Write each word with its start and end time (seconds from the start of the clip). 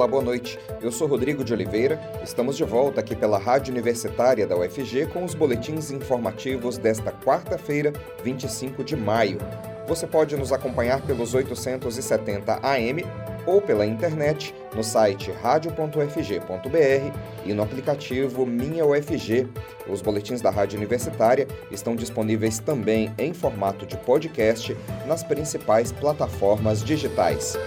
Olá, 0.00 0.08
boa 0.08 0.22
noite. 0.22 0.58
Eu 0.80 0.90
sou 0.90 1.06
Rodrigo 1.06 1.44
de 1.44 1.52
Oliveira. 1.52 2.00
Estamos 2.24 2.56
de 2.56 2.64
volta 2.64 3.00
aqui 3.00 3.14
pela 3.14 3.36
Rádio 3.36 3.70
Universitária 3.70 4.46
da 4.46 4.56
UFG 4.56 5.08
com 5.12 5.22
os 5.22 5.34
boletins 5.34 5.90
informativos 5.90 6.78
desta 6.78 7.12
quarta-feira, 7.12 7.92
25 8.24 8.82
de 8.82 8.96
maio. 8.96 9.36
Você 9.86 10.06
pode 10.06 10.38
nos 10.38 10.54
acompanhar 10.54 11.02
pelos 11.02 11.34
870 11.34 12.60
AM 12.62 13.04
ou 13.44 13.60
pela 13.60 13.84
internet 13.84 14.54
no 14.74 14.82
site 14.82 15.30
radio.ufg.br 15.32 17.18
e 17.44 17.52
no 17.52 17.62
aplicativo 17.62 18.46
Minha 18.46 18.86
UFG. 18.86 19.48
Os 19.86 20.00
boletins 20.00 20.40
da 20.40 20.48
Rádio 20.48 20.78
Universitária 20.78 21.46
estão 21.70 21.94
disponíveis 21.94 22.58
também 22.58 23.12
em 23.18 23.34
formato 23.34 23.84
de 23.84 23.98
podcast 23.98 24.74
nas 25.06 25.22
principais 25.22 25.92
plataformas 25.92 26.82
digitais. 26.82 27.58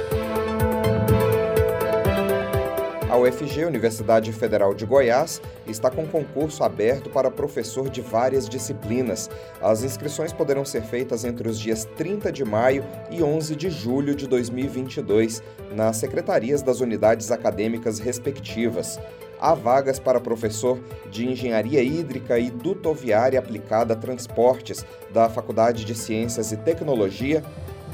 A 3.14 3.18
UFG, 3.18 3.64
Universidade 3.66 4.34
Federal 4.34 4.74
de 4.74 4.88
Goiás, 4.88 5.40
está 5.68 5.92
com 5.92 6.04
concurso 6.08 6.64
aberto 6.64 7.12
para 7.12 7.30
professor 7.30 7.88
de 7.88 8.02
várias 8.02 8.50
disciplinas. 8.50 9.30
As 9.62 9.84
inscrições 9.84 10.34
poderão 10.34 10.66
ser 10.66 10.82
feitas 10.82 11.24
entre 11.24 11.48
os 11.48 11.60
dias 11.60 11.86
30 11.96 12.32
de 12.32 12.44
maio 12.44 12.84
e 13.12 13.22
11 13.22 13.56
de 13.56 13.70
julho 13.70 14.16
de 14.16 14.26
2022, 14.26 15.44
nas 15.76 15.98
secretarias 15.98 16.64
das 16.64 16.80
unidades 16.80 17.30
acadêmicas 17.30 18.00
respectivas. 18.00 19.00
Há 19.40 19.54
vagas 19.54 20.00
para 20.00 20.20
professor 20.20 20.80
de 21.12 21.28
Engenharia 21.30 21.84
Hídrica 21.84 22.40
e 22.40 22.50
Dutoviária 22.50 23.38
Aplicada 23.38 23.94
a 23.94 23.98
Transportes, 23.98 24.84
da 25.12 25.30
Faculdade 25.30 25.86
de 25.86 25.94
Ciências 25.94 26.52
e 26.52 26.58
Tecnologia, 26.58 27.44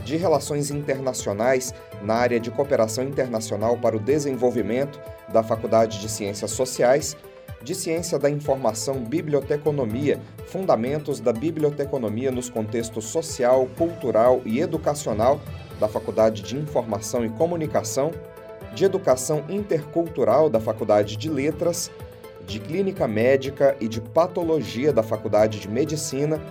de 0.03 0.17
Relações 0.17 0.71
Internacionais 0.71 1.73
na 2.01 2.15
área 2.15 2.39
de 2.39 2.51
Cooperação 2.51 3.03
Internacional 3.03 3.77
para 3.77 3.95
o 3.95 3.99
Desenvolvimento 3.99 4.99
da 5.31 5.43
Faculdade 5.43 5.99
de 5.99 6.09
Ciências 6.09 6.51
Sociais, 6.51 7.15
de 7.61 7.75
Ciência 7.75 8.17
da 8.17 8.29
Informação 8.29 9.03
Biblioteconomia, 9.03 10.19
Fundamentos 10.47 11.19
da 11.19 11.33
Biblioteconomia 11.33 12.31
nos 12.31 12.49
contextos 12.49 13.05
social, 13.05 13.67
cultural 13.77 14.41
e 14.45 14.59
educacional 14.59 15.41
da 15.79 15.87
Faculdade 15.87 16.41
de 16.41 16.57
Informação 16.57 17.25
e 17.25 17.29
Comunicação, 17.29 18.11
de 18.73 18.85
Educação 18.85 19.43
Intercultural 19.49 20.49
da 20.49 20.59
Faculdade 20.59 21.17
de 21.17 21.29
Letras, 21.29 21.91
de 22.45 22.59
Clínica 22.59 23.07
Médica 23.07 23.75
e 23.79 23.87
de 23.87 24.01
Patologia 24.01 24.91
da 24.91 25.03
Faculdade 25.03 25.59
de 25.59 25.69
Medicina, 25.69 26.41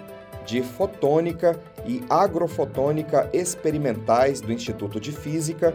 de 0.48 0.62
Fotônica 0.62 1.60
e 1.86 2.02
Agrofotônica 2.08 3.28
Experimentais 3.34 4.40
do 4.40 4.50
Instituto 4.50 4.98
de 4.98 5.12
Física, 5.12 5.74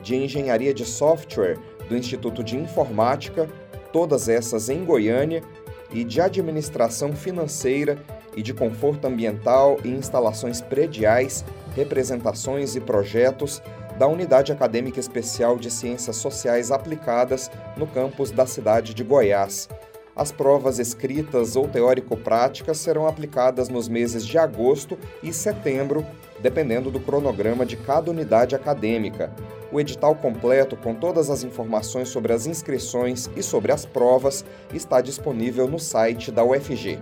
de 0.00 0.14
Engenharia 0.14 0.72
de 0.72 0.86
Software 0.86 1.58
do 1.88 1.96
Instituto 1.96 2.44
de 2.44 2.56
Informática, 2.56 3.48
todas 3.92 4.28
essas 4.28 4.68
em 4.68 4.84
Goiânia, 4.84 5.42
e 5.90 6.04
de 6.04 6.20
Administração 6.20 7.12
Financeira 7.14 7.98
e 8.36 8.42
de 8.42 8.54
Conforto 8.54 9.06
Ambiental 9.06 9.78
e 9.84 9.88
Instalações 9.88 10.60
Prediais, 10.60 11.44
Representações 11.74 12.76
e 12.76 12.80
Projetos 12.80 13.60
da 13.98 14.06
Unidade 14.06 14.52
Acadêmica 14.52 15.00
Especial 15.00 15.58
de 15.58 15.70
Ciências 15.70 16.16
Sociais 16.16 16.70
Aplicadas 16.70 17.50
no 17.76 17.88
campus 17.88 18.30
da 18.30 18.46
cidade 18.46 18.94
de 18.94 19.02
Goiás. 19.02 19.68
As 20.14 20.30
provas 20.30 20.78
escritas 20.78 21.56
ou 21.56 21.66
teórico-práticas 21.66 22.76
serão 22.76 23.06
aplicadas 23.06 23.70
nos 23.70 23.88
meses 23.88 24.26
de 24.26 24.36
agosto 24.36 24.98
e 25.22 25.32
setembro, 25.32 26.04
dependendo 26.38 26.90
do 26.90 27.00
cronograma 27.00 27.64
de 27.64 27.78
cada 27.78 28.10
unidade 28.10 28.54
acadêmica. 28.54 29.32
O 29.72 29.80
edital 29.80 30.14
completo, 30.14 30.76
com 30.76 30.94
todas 30.94 31.30
as 31.30 31.42
informações 31.42 32.10
sobre 32.10 32.30
as 32.30 32.46
inscrições 32.46 33.30
e 33.34 33.42
sobre 33.42 33.72
as 33.72 33.86
provas, 33.86 34.44
está 34.74 35.00
disponível 35.00 35.66
no 35.66 35.78
site 35.78 36.30
da 36.30 36.44
UFG. 36.44 36.98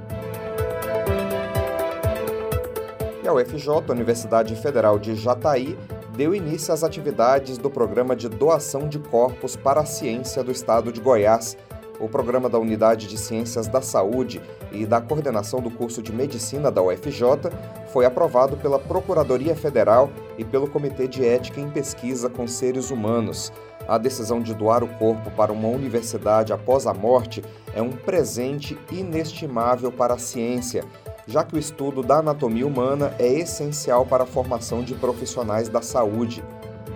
E 3.25 3.29
a 3.29 3.33
UFJ, 3.33 3.91
Universidade 3.91 4.55
Federal 4.55 5.01
de 5.01 5.17
Jataí, 5.17 5.77
deu 6.17 6.33
início 6.33 6.73
às 6.73 6.85
atividades 6.85 7.59
do 7.59 7.69
Programa 7.69 8.15
de 8.15 8.29
Doação 8.29 8.89
de 8.89 9.01
Corpos 9.01 9.57
para 9.57 9.81
a 9.81 9.87
Ciência 9.87 10.45
do 10.45 10.53
Estado 10.53 10.93
de 10.93 11.01
Goiás 11.01 11.57
o 12.01 12.09
programa 12.09 12.49
da 12.49 12.59
Unidade 12.59 13.07
de 13.07 13.19
Ciências 13.19 13.69
da 13.69 13.83
Saúde 13.83 14.41
e 14.73 14.87
da 14.87 15.01
coordenação 15.01 15.61
do 15.61 15.71
curso 15.71 16.03
de 16.03 16.13
Medicina 16.13 16.71
da 16.71 16.83
UFJ 16.83 17.53
foi 17.93 18.07
aprovado 18.07 18.57
pela 18.57 18.79
Procuradoria 18.79 19.55
Federal 19.55 20.11
e 20.39 20.45
pelo 20.45 20.67
Comitê 20.67 21.07
de 21.07 21.25
Ética 21.25 21.61
em 21.61 21.69
Pesquisa 21.69 22.31
com 22.31 22.49
Seres 22.49 22.91
Humanos. 22.91 23.53
A 23.87 23.99
decisão 23.99 24.41
de 24.41 24.55
doar 24.55 24.83
o 24.83 24.89
corpo 24.89 25.31
para 25.33 25.53
uma 25.53 25.69
universidade 25.69 26.53
após 26.53 26.87
a 26.87 26.95
morte 26.95 27.45
é 27.75 27.83
um 27.83 27.91
presente 27.91 28.79
inestimável 28.91 29.93
para 29.93 30.15
a 30.15 30.19
ciência, 30.19 30.85
já 31.27 31.45
que 31.45 31.55
o 31.55 31.59
estudo 31.59 32.03
da 32.03 32.19
anatomia 32.19 32.67
humana 32.67 33.15
é 33.19 33.27
essencial 33.27 34.07
para 34.07 34.25
a 34.25 34.27
formação 34.27 34.83
de 34.83 34.95
profissionais 34.95 35.69
da 35.69 35.83
saúde 35.83 36.43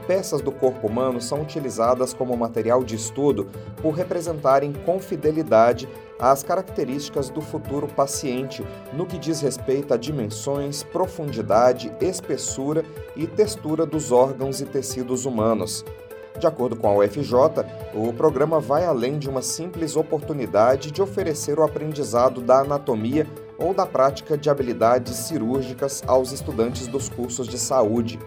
peças 0.06 0.40
do 0.40 0.52
corpo 0.52 0.86
humano 0.86 1.20
são 1.20 1.42
utilizadas 1.42 2.12
como 2.12 2.36
material 2.36 2.84
de 2.84 2.94
estudo 2.94 3.48
por 3.80 3.92
representarem 3.92 4.72
com 4.72 4.98
fidelidade 4.98 5.88
as 6.18 6.42
características 6.42 7.28
do 7.28 7.40
futuro 7.40 7.88
paciente 7.88 8.64
no 8.92 9.06
que 9.06 9.18
diz 9.18 9.40
respeito 9.40 9.92
a 9.92 9.96
dimensões, 9.96 10.82
profundidade, 10.82 11.92
espessura 12.00 12.84
e 13.16 13.26
textura 13.26 13.84
dos 13.84 14.12
órgãos 14.12 14.60
e 14.60 14.64
tecidos 14.64 15.26
humanos. 15.26 15.84
De 16.38 16.48
acordo 16.48 16.74
com 16.74 16.88
a 16.88 16.96
UFJ, 16.96 17.64
o 17.94 18.12
programa 18.12 18.58
vai 18.58 18.84
além 18.84 19.18
de 19.18 19.28
uma 19.28 19.40
simples 19.40 19.94
oportunidade 19.94 20.90
de 20.90 21.00
oferecer 21.00 21.58
o 21.58 21.62
aprendizado 21.62 22.40
da 22.40 22.60
anatomia 22.60 23.26
ou 23.56 23.72
da 23.72 23.86
prática 23.86 24.36
de 24.36 24.50
habilidades 24.50 25.14
cirúrgicas 25.14 26.02
aos 26.06 26.32
estudantes 26.32 26.88
dos 26.88 27.08
cursos 27.08 27.46
de 27.46 27.56
saúde. 27.56 28.18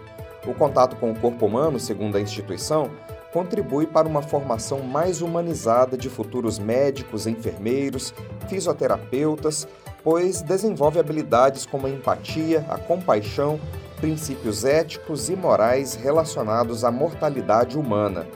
O 0.48 0.54
contato 0.54 0.96
com 0.96 1.12
o 1.12 1.14
corpo 1.14 1.44
humano, 1.44 1.78
segundo 1.78 2.16
a 2.16 2.20
instituição, 2.22 2.90
contribui 3.34 3.86
para 3.86 4.08
uma 4.08 4.22
formação 4.22 4.80
mais 4.80 5.20
humanizada 5.20 5.94
de 5.94 6.08
futuros 6.08 6.58
médicos, 6.58 7.26
enfermeiros, 7.26 8.14
fisioterapeutas, 8.48 9.68
pois 10.02 10.40
desenvolve 10.40 10.98
habilidades 10.98 11.66
como 11.66 11.86
a 11.86 11.90
empatia, 11.90 12.64
a 12.70 12.78
compaixão, 12.78 13.60
princípios 14.00 14.64
éticos 14.64 15.28
e 15.28 15.36
morais 15.36 15.94
relacionados 15.94 16.82
à 16.82 16.90
mortalidade 16.90 17.76
humana. 17.76 18.26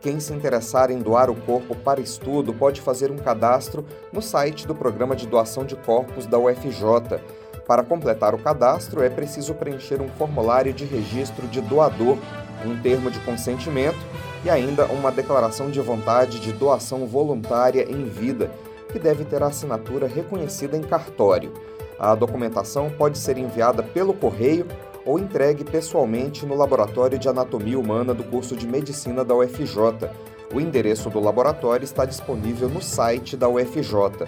Quem 0.00 0.18
se 0.18 0.32
interessar 0.32 0.90
em 0.90 0.98
doar 0.98 1.30
o 1.30 1.36
corpo 1.36 1.76
para 1.76 2.00
estudo 2.00 2.52
pode 2.52 2.80
fazer 2.80 3.12
um 3.12 3.18
cadastro 3.18 3.84
no 4.12 4.20
site 4.20 4.66
do 4.66 4.74
Programa 4.74 5.14
de 5.14 5.28
Doação 5.28 5.64
de 5.64 5.76
Corpos 5.76 6.26
da 6.26 6.36
UFJ 6.36 7.20
para 7.66 7.82
completar 7.82 8.34
o 8.34 8.38
cadastro, 8.38 9.02
é 9.02 9.08
preciso 9.08 9.54
preencher 9.54 10.00
um 10.00 10.08
formulário 10.08 10.72
de 10.72 10.84
registro 10.84 11.46
de 11.46 11.60
doador, 11.60 12.18
um 12.64 12.80
termo 12.80 13.10
de 13.10 13.18
consentimento 13.20 13.98
e 14.44 14.50
ainda 14.50 14.86
uma 14.86 15.10
declaração 15.10 15.70
de 15.70 15.80
vontade 15.80 16.40
de 16.40 16.52
doação 16.52 17.06
voluntária 17.06 17.90
em 17.90 18.04
vida, 18.04 18.50
que 18.90 18.98
deve 18.98 19.24
ter 19.24 19.42
a 19.42 19.46
assinatura 19.46 20.06
reconhecida 20.06 20.76
em 20.76 20.82
cartório. 20.82 21.52
A 21.98 22.14
documentação 22.14 22.90
pode 22.90 23.18
ser 23.18 23.36
enviada 23.36 23.82
pelo 23.82 24.14
correio 24.14 24.66
ou 25.04 25.18
entregue 25.18 25.64
pessoalmente 25.64 26.44
no 26.44 26.54
Laboratório 26.54 27.18
de 27.18 27.28
Anatomia 27.28 27.78
Humana 27.78 28.14
do 28.14 28.24
curso 28.24 28.56
de 28.56 28.66
Medicina 28.66 29.24
da 29.24 29.34
UFJ. 29.34 30.08
O 30.52 30.60
endereço 30.60 31.08
do 31.08 31.20
laboratório 31.20 31.84
está 31.84 32.04
disponível 32.04 32.68
no 32.68 32.82
site 32.82 33.36
da 33.36 33.48
UFJ. 33.48 34.26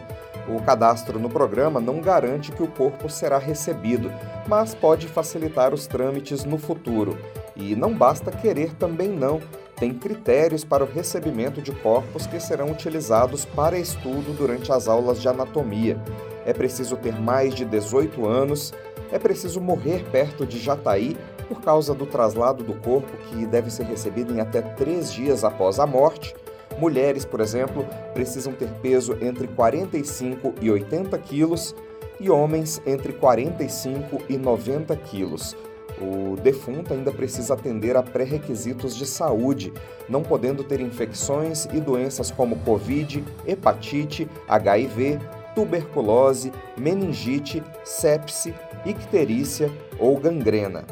O 0.49 0.63
cadastro 0.63 1.19
no 1.19 1.29
programa 1.29 1.81
não 1.81 2.01
garante 2.01 2.53
que 2.53 2.63
o 2.63 2.69
corpo 2.69 3.09
será 3.11 3.39
recebido, 3.39 4.13
mas 4.47 4.73
pode 4.73 5.09
facilitar 5.09 5.75
os 5.75 5.89
trâmites 5.89 6.45
no 6.45 6.59
futuro. 6.59 7.19
E 7.57 7.75
não 7.75 7.93
basta 7.93 8.31
querer 8.31 8.73
também 8.75 9.09
não. 9.09 9.41
Tem 9.77 9.93
critérios 9.93 10.65
para 10.65 10.85
o 10.85 10.87
recebimento 10.87 11.61
de 11.61 11.73
corpos 11.73 12.25
que 12.25 12.39
serão 12.39 12.71
utilizados 12.71 13.45
para 13.45 13.77
estudo 13.77 14.33
durante 14.33 14.71
as 14.71 14.87
aulas 14.87 15.21
de 15.21 15.29
anatomia. 15.29 15.99
É 16.47 16.53
preciso 16.53 16.97
ter 16.97 17.21
mais 17.21 17.53
de 17.53 17.65
18 17.65 18.25
anos, 18.27 18.73
é 19.11 19.19
preciso 19.19 19.61
morrer 19.61 20.05
perto 20.11 20.47
de 20.47 20.59
Jataí 20.59 21.17
por 21.49 21.61
causa 21.61 21.95
do 21.95 22.07
traslado 22.07 22.63
do 22.65 22.75
corpo, 22.75 23.17
que 23.29 23.47
deve 23.47 23.71
ser 23.71 23.85
recebido 23.85 24.35
em 24.35 24.41
até 24.41 24.61
três 24.61 25.13
dias 25.13 25.45
após 25.45 25.79
a 25.79 25.87
morte 25.87 26.35
Mulheres, 26.79 27.25
por 27.25 27.41
exemplo, 27.41 27.87
precisam 28.15 28.53
ter 28.53 28.69
peso 28.81 29.17
entre 29.21 29.47
45 29.47 30.55
e 30.61 30.71
80 30.71 31.17
quilos 31.19 31.75
e 32.19 32.31
homens 32.31 32.81
entre 32.87 33.13
45 33.13 34.23
e 34.29 34.37
90 34.37 34.97
quilos. 34.97 35.57
O 36.01 36.37
defunto 36.37 36.93
ainda 36.93 37.13
precisa 37.13 37.55
atender 37.55 37.97
a 37.97 38.03
pré-requisitos 38.03 38.97
de 38.97 39.07
saúde, 39.07 39.73
não 40.09 40.23
podendo 40.23 40.65
ter 40.65 40.81
infecções 40.81 41.67
e 41.67 41.79
doenças 41.79 42.31
como 42.31 42.57
Covid, 42.61 43.23
hepatite, 43.47 44.29
HIV, 44.49 45.21
tuberculose, 45.55 46.51
meningite, 46.77 47.63
sepse, 47.85 48.55
icterícia 48.85 49.71
ou 49.99 50.19
gangrena. 50.19 50.85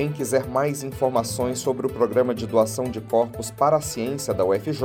Quem 0.00 0.10
quiser 0.10 0.48
mais 0.48 0.82
informações 0.82 1.58
sobre 1.58 1.86
o 1.86 1.90
programa 1.90 2.34
de 2.34 2.46
doação 2.46 2.84
de 2.84 3.02
corpos 3.02 3.50
para 3.50 3.76
a 3.76 3.82
ciência 3.82 4.32
da 4.32 4.42
UFJ, 4.42 4.82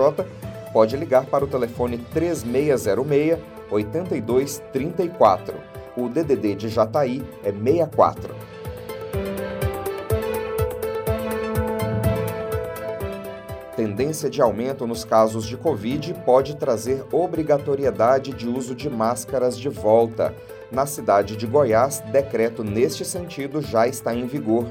pode 0.73 0.97
ligar 0.97 1.25
para 1.27 1.45
o 1.45 1.47
telefone 1.47 1.97
3606 2.13 3.39
8234. 3.71 5.55
O 5.95 6.09
DDD 6.09 6.55
de 6.55 6.67
Jataí 6.67 7.23
é 7.45 7.51
64. 7.53 8.35
Tendência 13.77 14.29
de 14.29 14.41
aumento 14.41 14.85
nos 14.85 15.05
casos 15.05 15.45
de 15.45 15.55
Covid 15.55 16.13
pode 16.25 16.57
trazer 16.57 17.05
obrigatoriedade 17.09 18.33
de 18.33 18.49
uso 18.49 18.75
de 18.75 18.89
máscaras 18.89 19.57
de 19.57 19.69
volta. 19.69 20.35
Na 20.69 20.85
cidade 20.85 21.37
de 21.37 21.47
Goiás, 21.47 22.01
decreto 22.11 22.65
neste 22.65 23.05
sentido 23.05 23.61
já 23.61 23.87
está 23.87 24.13
em 24.13 24.27
vigor. 24.27 24.65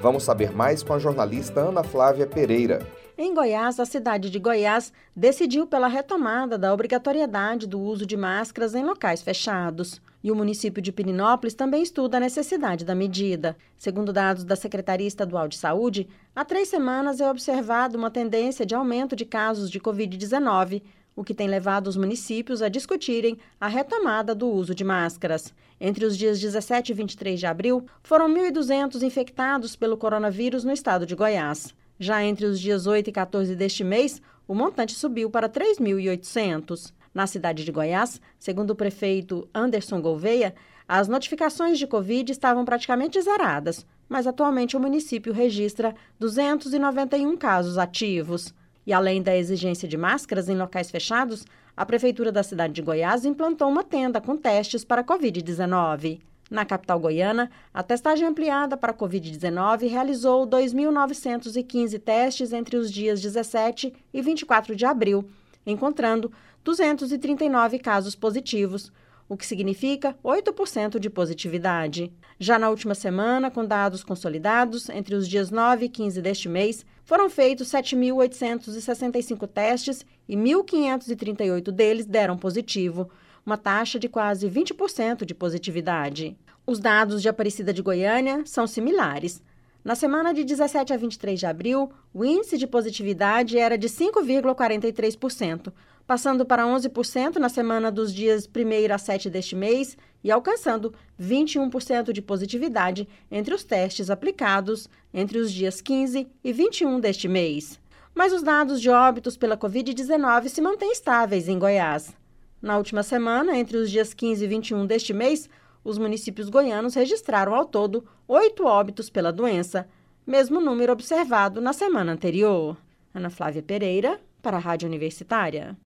Vamos 0.00 0.24
saber 0.24 0.52
mais 0.52 0.82
com 0.82 0.92
a 0.92 0.98
jornalista 0.98 1.60
Ana 1.60 1.82
Flávia 1.82 2.26
Pereira. 2.26 2.86
Em 3.16 3.32
Goiás, 3.32 3.80
a 3.80 3.86
cidade 3.86 4.28
de 4.28 4.38
Goiás 4.38 4.92
decidiu 5.14 5.66
pela 5.66 5.88
retomada 5.88 6.58
da 6.58 6.72
obrigatoriedade 6.72 7.66
do 7.66 7.80
uso 7.80 8.04
de 8.04 8.14
máscaras 8.14 8.74
em 8.74 8.84
locais 8.84 9.22
fechados. 9.22 10.02
E 10.22 10.30
o 10.30 10.36
município 10.36 10.82
de 10.82 10.92
Pirinópolis 10.92 11.54
também 11.54 11.82
estuda 11.82 12.18
a 12.18 12.20
necessidade 12.20 12.84
da 12.84 12.94
medida. 12.94 13.56
Segundo 13.78 14.12
dados 14.12 14.44
da 14.44 14.54
Secretaria 14.54 15.06
Estadual 15.06 15.48
de 15.48 15.56
Saúde, 15.56 16.06
há 16.34 16.44
três 16.44 16.68
semanas 16.68 17.20
é 17.20 17.30
observada 17.30 17.96
uma 17.96 18.10
tendência 18.10 18.66
de 18.66 18.74
aumento 18.74 19.16
de 19.16 19.24
casos 19.24 19.70
de 19.70 19.80
Covid-19, 19.80 20.82
o 21.16 21.24
que 21.24 21.34
tem 21.34 21.48
levado 21.48 21.86
os 21.86 21.96
municípios 21.96 22.60
a 22.60 22.68
discutirem 22.68 23.38
a 23.58 23.66
retomada 23.66 24.34
do 24.34 24.46
uso 24.48 24.74
de 24.74 24.84
máscaras. 24.84 25.52
Entre 25.80 26.04
os 26.04 26.16
dias 26.16 26.38
17 26.38 26.92
e 26.92 26.94
23 26.94 27.40
de 27.40 27.46
abril, 27.46 27.86
foram 28.02 28.28
1.200 28.28 29.02
infectados 29.02 29.74
pelo 29.74 29.96
coronavírus 29.96 30.62
no 30.62 30.72
estado 30.72 31.06
de 31.06 31.14
Goiás. 31.14 31.74
Já 31.98 32.22
entre 32.22 32.44
os 32.44 32.60
dias 32.60 32.86
8 32.86 33.08
e 33.08 33.12
14 33.12 33.56
deste 33.56 33.82
mês, 33.82 34.20
o 34.46 34.54
montante 34.54 34.94
subiu 34.94 35.30
para 35.30 35.48
3.800. 35.48 36.92
Na 37.14 37.26
cidade 37.26 37.64
de 37.64 37.72
Goiás, 37.72 38.20
segundo 38.38 38.70
o 38.72 38.76
prefeito 38.76 39.48
Anderson 39.54 40.02
Gouveia, 40.02 40.54
as 40.86 41.08
notificações 41.08 41.78
de 41.78 41.86
Covid 41.86 42.30
estavam 42.30 42.64
praticamente 42.64 43.20
zeradas, 43.20 43.86
mas 44.06 44.26
atualmente 44.26 44.76
o 44.76 44.80
município 44.80 45.32
registra 45.32 45.96
291 46.20 47.36
casos 47.36 47.78
ativos. 47.78 48.54
E 48.86 48.92
além 48.92 49.20
da 49.20 49.36
exigência 49.36 49.88
de 49.88 49.96
máscaras 49.96 50.48
em 50.48 50.56
locais 50.56 50.90
fechados, 50.90 51.44
a 51.76 51.84
Prefeitura 51.84 52.30
da 52.30 52.42
cidade 52.42 52.72
de 52.72 52.82
Goiás 52.82 53.24
implantou 53.24 53.68
uma 53.68 53.82
tenda 53.82 54.20
com 54.20 54.36
testes 54.36 54.84
para 54.84 55.02
Covid-19. 55.02 56.20
Na 56.48 56.64
capital 56.64 57.00
goiana, 57.00 57.50
a 57.74 57.82
testagem 57.82 58.28
ampliada 58.28 58.76
para 58.76 58.92
a 58.92 58.94
Covid-19 58.94 59.88
realizou 59.88 60.46
2.915 60.46 61.98
testes 62.00 62.52
entre 62.52 62.76
os 62.76 62.92
dias 62.92 63.20
17 63.20 63.92
e 64.14 64.22
24 64.22 64.76
de 64.76 64.86
abril, 64.86 65.28
encontrando 65.66 66.30
239 66.62 67.80
casos 67.80 68.14
positivos, 68.14 68.92
o 69.28 69.36
que 69.36 69.46
significa 69.46 70.16
8% 70.24 70.98
de 70.98 71.10
positividade. 71.10 72.12
Já 72.38 72.58
na 72.58 72.70
última 72.70 72.94
semana, 72.94 73.50
com 73.50 73.64
dados 73.64 74.04
consolidados, 74.04 74.88
entre 74.88 75.14
os 75.14 75.28
dias 75.28 75.50
9 75.50 75.86
e 75.86 75.88
15 75.88 76.22
deste 76.22 76.48
mês, 76.48 76.84
foram 77.04 77.28
feitos 77.30 77.68
7.865 77.68 79.46
testes 79.48 80.04
e 80.28 80.36
1.538 80.36 81.70
deles 81.70 82.06
deram 82.06 82.36
positivo, 82.36 83.10
uma 83.44 83.56
taxa 83.56 83.98
de 83.98 84.08
quase 84.08 84.48
20% 84.48 85.24
de 85.24 85.34
positividade. 85.34 86.36
Os 86.66 86.80
dados 86.80 87.22
de 87.22 87.28
Aparecida 87.28 87.72
de 87.72 87.80
Goiânia 87.80 88.42
são 88.44 88.66
similares. 88.66 89.40
Na 89.84 89.94
semana 89.94 90.34
de 90.34 90.42
17 90.42 90.92
a 90.92 90.96
23 90.96 91.38
de 91.38 91.46
abril, 91.46 91.88
o 92.12 92.24
índice 92.24 92.58
de 92.58 92.66
positividade 92.66 93.56
era 93.56 93.78
de 93.78 93.88
5,43%, 93.88 95.72
passando 96.06 96.46
para 96.46 96.64
11% 96.64 97.36
na 97.36 97.48
semana 97.48 97.90
dos 97.90 98.14
dias 98.14 98.46
1 98.46 98.94
a 98.94 98.98
7 98.98 99.28
deste 99.28 99.56
mês 99.56 99.96
e 100.22 100.30
alcançando 100.30 100.94
21% 101.20 102.12
de 102.12 102.22
positividade 102.22 103.08
entre 103.30 103.54
os 103.54 103.64
testes 103.64 104.08
aplicados 104.08 104.88
entre 105.12 105.38
os 105.38 105.52
dias 105.52 105.80
15 105.80 106.28
e 106.44 106.52
21 106.52 107.00
deste 107.00 107.26
mês. 107.26 107.80
Mas 108.14 108.32
os 108.32 108.42
dados 108.42 108.80
de 108.80 108.88
óbitos 108.88 109.36
pela 109.36 109.56
Covid-19 109.56 110.48
se 110.48 110.60
mantêm 110.60 110.92
estáveis 110.92 111.48
em 111.48 111.58
Goiás. 111.58 112.14
Na 112.62 112.78
última 112.78 113.02
semana, 113.02 113.56
entre 113.56 113.76
os 113.76 113.90
dias 113.90 114.14
15 114.14 114.44
e 114.44 114.48
21 114.48 114.86
deste 114.86 115.12
mês, 115.12 115.50
os 115.84 115.98
municípios 115.98 116.48
goianos 116.48 116.94
registraram 116.94 117.54
ao 117.54 117.64
todo 117.64 118.04
oito 118.26 118.64
óbitos 118.64 119.10
pela 119.10 119.32
doença, 119.32 119.86
mesmo 120.26 120.60
número 120.60 120.92
observado 120.92 121.60
na 121.60 121.72
semana 121.72 122.12
anterior. 122.12 122.76
Ana 123.14 123.30
Flávia 123.30 123.62
Pereira, 123.62 124.20
para 124.42 124.56
a 124.56 124.60
Rádio 124.60 124.88
Universitária. 124.88 125.76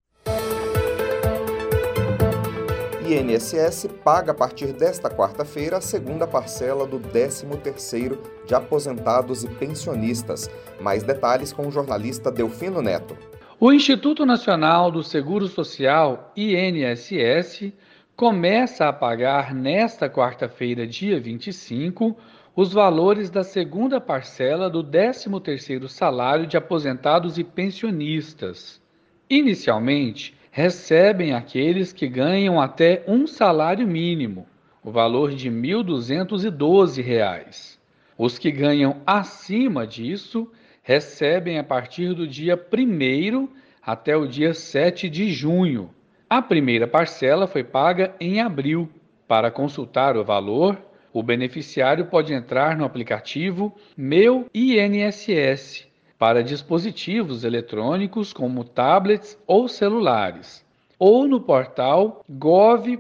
INSS 3.12 3.88
paga 4.04 4.30
a 4.30 4.34
partir 4.34 4.72
desta 4.72 5.10
quarta-feira 5.10 5.78
a 5.78 5.80
segunda 5.80 6.28
parcela 6.28 6.86
do 6.86 7.00
13º 7.00 8.16
de 8.46 8.54
aposentados 8.54 9.42
e 9.42 9.48
pensionistas. 9.48 10.48
Mais 10.80 11.02
detalhes 11.02 11.52
com 11.52 11.66
o 11.66 11.72
jornalista 11.72 12.30
Delfino 12.30 12.80
Neto. 12.80 13.16
O 13.58 13.72
Instituto 13.72 14.24
Nacional 14.24 14.92
do 14.92 15.02
Seguro 15.02 15.48
Social, 15.48 16.32
INSS, 16.36 17.72
começa 18.14 18.88
a 18.88 18.92
pagar 18.92 19.52
nesta 19.52 20.08
quarta-feira, 20.08 20.86
dia 20.86 21.20
25, 21.20 22.16
os 22.54 22.72
valores 22.72 23.28
da 23.28 23.42
segunda 23.42 24.00
parcela 24.00 24.70
do 24.70 24.84
13º 24.84 25.88
salário 25.88 26.46
de 26.46 26.56
aposentados 26.56 27.38
e 27.38 27.44
pensionistas. 27.44 28.80
Inicialmente, 29.28 30.38
recebem 30.50 31.32
aqueles 31.32 31.92
que 31.92 32.08
ganham 32.08 32.60
até 32.60 33.04
um 33.06 33.24
salário 33.26 33.86
mínimo, 33.86 34.46
o 34.82 34.90
valor 34.90 35.32
de 35.32 35.48
R$ 35.48 35.54
1.212. 35.54 37.78
Os 38.18 38.38
que 38.38 38.50
ganham 38.50 39.00
acima 39.06 39.86
disso 39.86 40.50
recebem 40.82 41.58
a 41.58 41.64
partir 41.64 42.14
do 42.14 42.26
dia 42.26 42.56
1 42.56 43.48
até 43.82 44.16
o 44.16 44.26
dia 44.26 44.52
7 44.52 45.08
de 45.08 45.30
junho. 45.30 45.90
A 46.28 46.42
primeira 46.42 46.86
parcela 46.86 47.46
foi 47.46 47.64
paga 47.64 48.14
em 48.20 48.40
abril. 48.40 48.88
Para 49.26 49.50
consultar 49.50 50.16
o 50.16 50.24
valor, 50.24 50.78
o 51.12 51.22
beneficiário 51.22 52.06
pode 52.06 52.32
entrar 52.32 52.76
no 52.76 52.84
aplicativo 52.84 53.74
Meu 53.96 54.46
INSS 54.52 55.89
para 56.20 56.42
dispositivos 56.42 57.44
eletrônicos 57.44 58.30
como 58.30 58.62
tablets 58.62 59.38
ou 59.46 59.66
celulares, 59.66 60.62
ou 60.98 61.26
no 61.26 61.40
portal 61.40 62.22
gov.br 62.28 62.98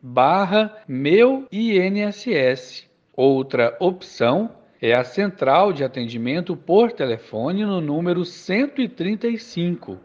barra 0.00 0.76
Meu 0.86 1.48
INSS. 1.50 2.88
Outra 3.16 3.76
opção 3.80 4.52
é 4.80 4.96
a 4.96 5.02
central 5.02 5.72
de 5.72 5.82
atendimento 5.82 6.56
por 6.56 6.92
telefone 6.92 7.64
no 7.64 7.80
número 7.80 8.24
135. 8.24 9.98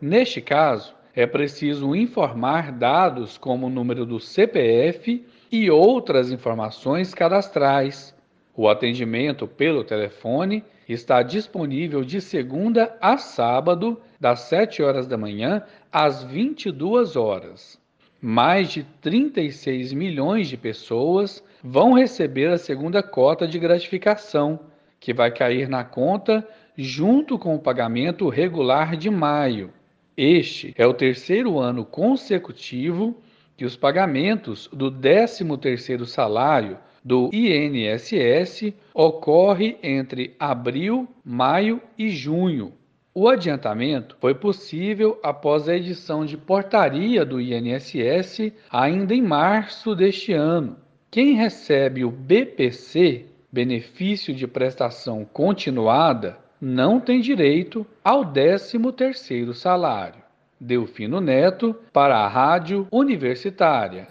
Neste 0.00 0.40
caso, 0.40 0.92
é 1.14 1.24
preciso 1.24 1.94
informar 1.94 2.72
dados 2.72 3.38
como 3.38 3.68
o 3.68 3.70
número 3.70 4.04
do 4.04 4.18
CPF 4.18 5.24
e 5.52 5.70
outras 5.70 6.32
informações 6.32 7.14
cadastrais. 7.14 8.12
O 8.56 8.68
atendimento 8.68 9.46
pelo 9.46 9.84
telefone 9.84 10.64
está 10.88 11.22
disponível 11.22 12.04
de 12.04 12.20
segunda 12.20 12.96
a 13.00 13.16
sábado, 13.16 14.00
das 14.20 14.40
7 14.40 14.82
horas 14.82 15.06
da 15.06 15.16
manhã 15.16 15.62
às 15.92 16.22
22 16.22 17.16
horas. 17.16 17.80
Mais 18.20 18.70
de 18.70 18.84
36 19.00 19.92
milhões 19.92 20.48
de 20.48 20.56
pessoas 20.56 21.42
vão 21.62 21.92
receber 21.92 22.50
a 22.50 22.58
segunda 22.58 23.02
cota 23.02 23.46
de 23.46 23.58
gratificação, 23.58 24.60
que 24.98 25.12
vai 25.12 25.30
cair 25.30 25.68
na 25.68 25.84
conta 25.84 26.46
junto 26.76 27.38
com 27.38 27.54
o 27.54 27.58
pagamento 27.58 28.28
regular 28.28 28.96
de 28.96 29.10
maio. 29.10 29.72
Este 30.16 30.74
é 30.76 30.86
o 30.86 30.94
terceiro 30.94 31.58
ano 31.58 31.84
consecutivo 31.84 33.16
que 33.56 33.64
os 33.64 33.76
pagamentos 33.76 34.68
do 34.72 34.90
13º 34.90 36.04
salário 36.04 36.78
do 37.04 37.30
INSS 37.32 38.72
ocorre 38.94 39.76
entre 39.82 40.34
abril, 40.38 41.06
maio 41.24 41.80
e 41.98 42.08
junho. 42.08 42.72
O 43.14 43.28
adiantamento 43.28 44.16
foi 44.20 44.34
possível 44.34 45.20
após 45.22 45.68
a 45.68 45.76
edição 45.76 46.24
de 46.24 46.36
portaria 46.36 47.24
do 47.24 47.40
INSS 47.40 48.52
ainda 48.70 49.14
em 49.14 49.22
março 49.22 49.94
deste 49.94 50.32
ano, 50.32 50.76
quem 51.14 51.34
recebe 51.34 52.04
o 52.04 52.10
BPC, 52.10 53.26
benefício 53.52 54.34
de 54.34 54.48
prestação 54.48 55.24
continuada, 55.24 56.36
não 56.60 56.98
tem 56.98 57.20
direito 57.20 57.86
ao 58.02 58.24
13º 58.24 59.54
salário. 59.54 60.20
Delfino 60.58 61.20
Neto 61.20 61.72
para 61.92 62.16
a 62.16 62.26
Rádio 62.26 62.88
Universitária. 62.90 64.08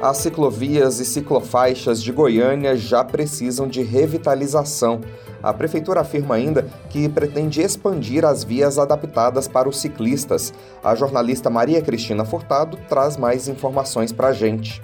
As 0.00 0.18
ciclovias 0.18 1.00
e 1.00 1.04
ciclofaixas 1.04 2.00
de 2.00 2.12
Goiânia 2.12 2.76
já 2.76 3.02
precisam 3.02 3.66
de 3.66 3.82
revitalização. 3.82 5.00
A 5.42 5.52
prefeitura 5.52 6.02
afirma 6.02 6.36
ainda 6.36 6.70
que 6.88 7.08
pretende 7.08 7.60
expandir 7.60 8.24
as 8.24 8.44
vias 8.44 8.78
adaptadas 8.78 9.48
para 9.48 9.68
os 9.68 9.80
ciclistas. 9.80 10.54
A 10.84 10.94
jornalista 10.94 11.50
Maria 11.50 11.82
Cristina 11.82 12.24
Furtado 12.24 12.78
traz 12.88 13.16
mais 13.16 13.48
informações 13.48 14.12
para 14.12 14.28
a 14.28 14.32
gente. 14.32 14.80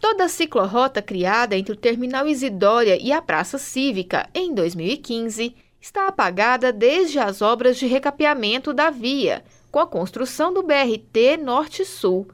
Toda 0.00 0.24
a 0.24 0.28
ciclorrota 0.28 1.00
criada 1.00 1.56
entre 1.56 1.72
o 1.72 1.76
Terminal 1.76 2.26
Isidória 2.26 2.98
e 3.00 3.12
a 3.12 3.22
Praça 3.22 3.58
Cívica 3.58 4.28
em 4.34 4.52
2015 4.52 5.54
está 5.80 6.08
apagada 6.08 6.72
desde 6.72 7.20
as 7.20 7.42
obras 7.42 7.76
de 7.76 7.86
recapeamento 7.86 8.74
da 8.74 8.90
via, 8.90 9.44
com 9.70 9.78
a 9.78 9.86
construção 9.86 10.52
do 10.52 10.64
BRT 10.64 11.36
Norte-Sul 11.40 12.26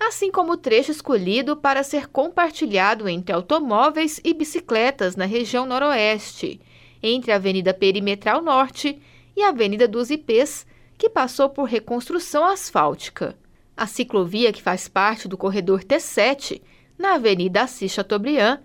assim 0.00 0.30
como 0.30 0.52
o 0.52 0.56
trecho 0.56 0.90
escolhido 0.90 1.54
para 1.54 1.82
ser 1.82 2.08
compartilhado 2.08 3.06
entre 3.06 3.34
automóveis 3.34 4.18
e 4.24 4.32
bicicletas 4.32 5.14
na 5.14 5.26
região 5.26 5.66
noroeste, 5.66 6.58
entre 7.02 7.30
a 7.30 7.36
Avenida 7.36 7.74
Perimetral 7.74 8.40
Norte 8.40 9.00
e 9.36 9.42
a 9.42 9.50
Avenida 9.50 9.86
dos 9.86 10.10
Ipês, 10.10 10.66
que 10.96 11.10
passou 11.10 11.50
por 11.50 11.64
reconstrução 11.64 12.44
asfáltica. 12.44 13.36
A 13.76 13.86
ciclovia, 13.86 14.52
que 14.52 14.62
faz 14.62 14.88
parte 14.88 15.28
do 15.28 15.36
corredor 15.36 15.84
T7, 15.84 16.62
na 16.98 17.14
Avenida 17.14 17.62
Assis 17.62 17.92
Chateaubriand, 17.92 18.58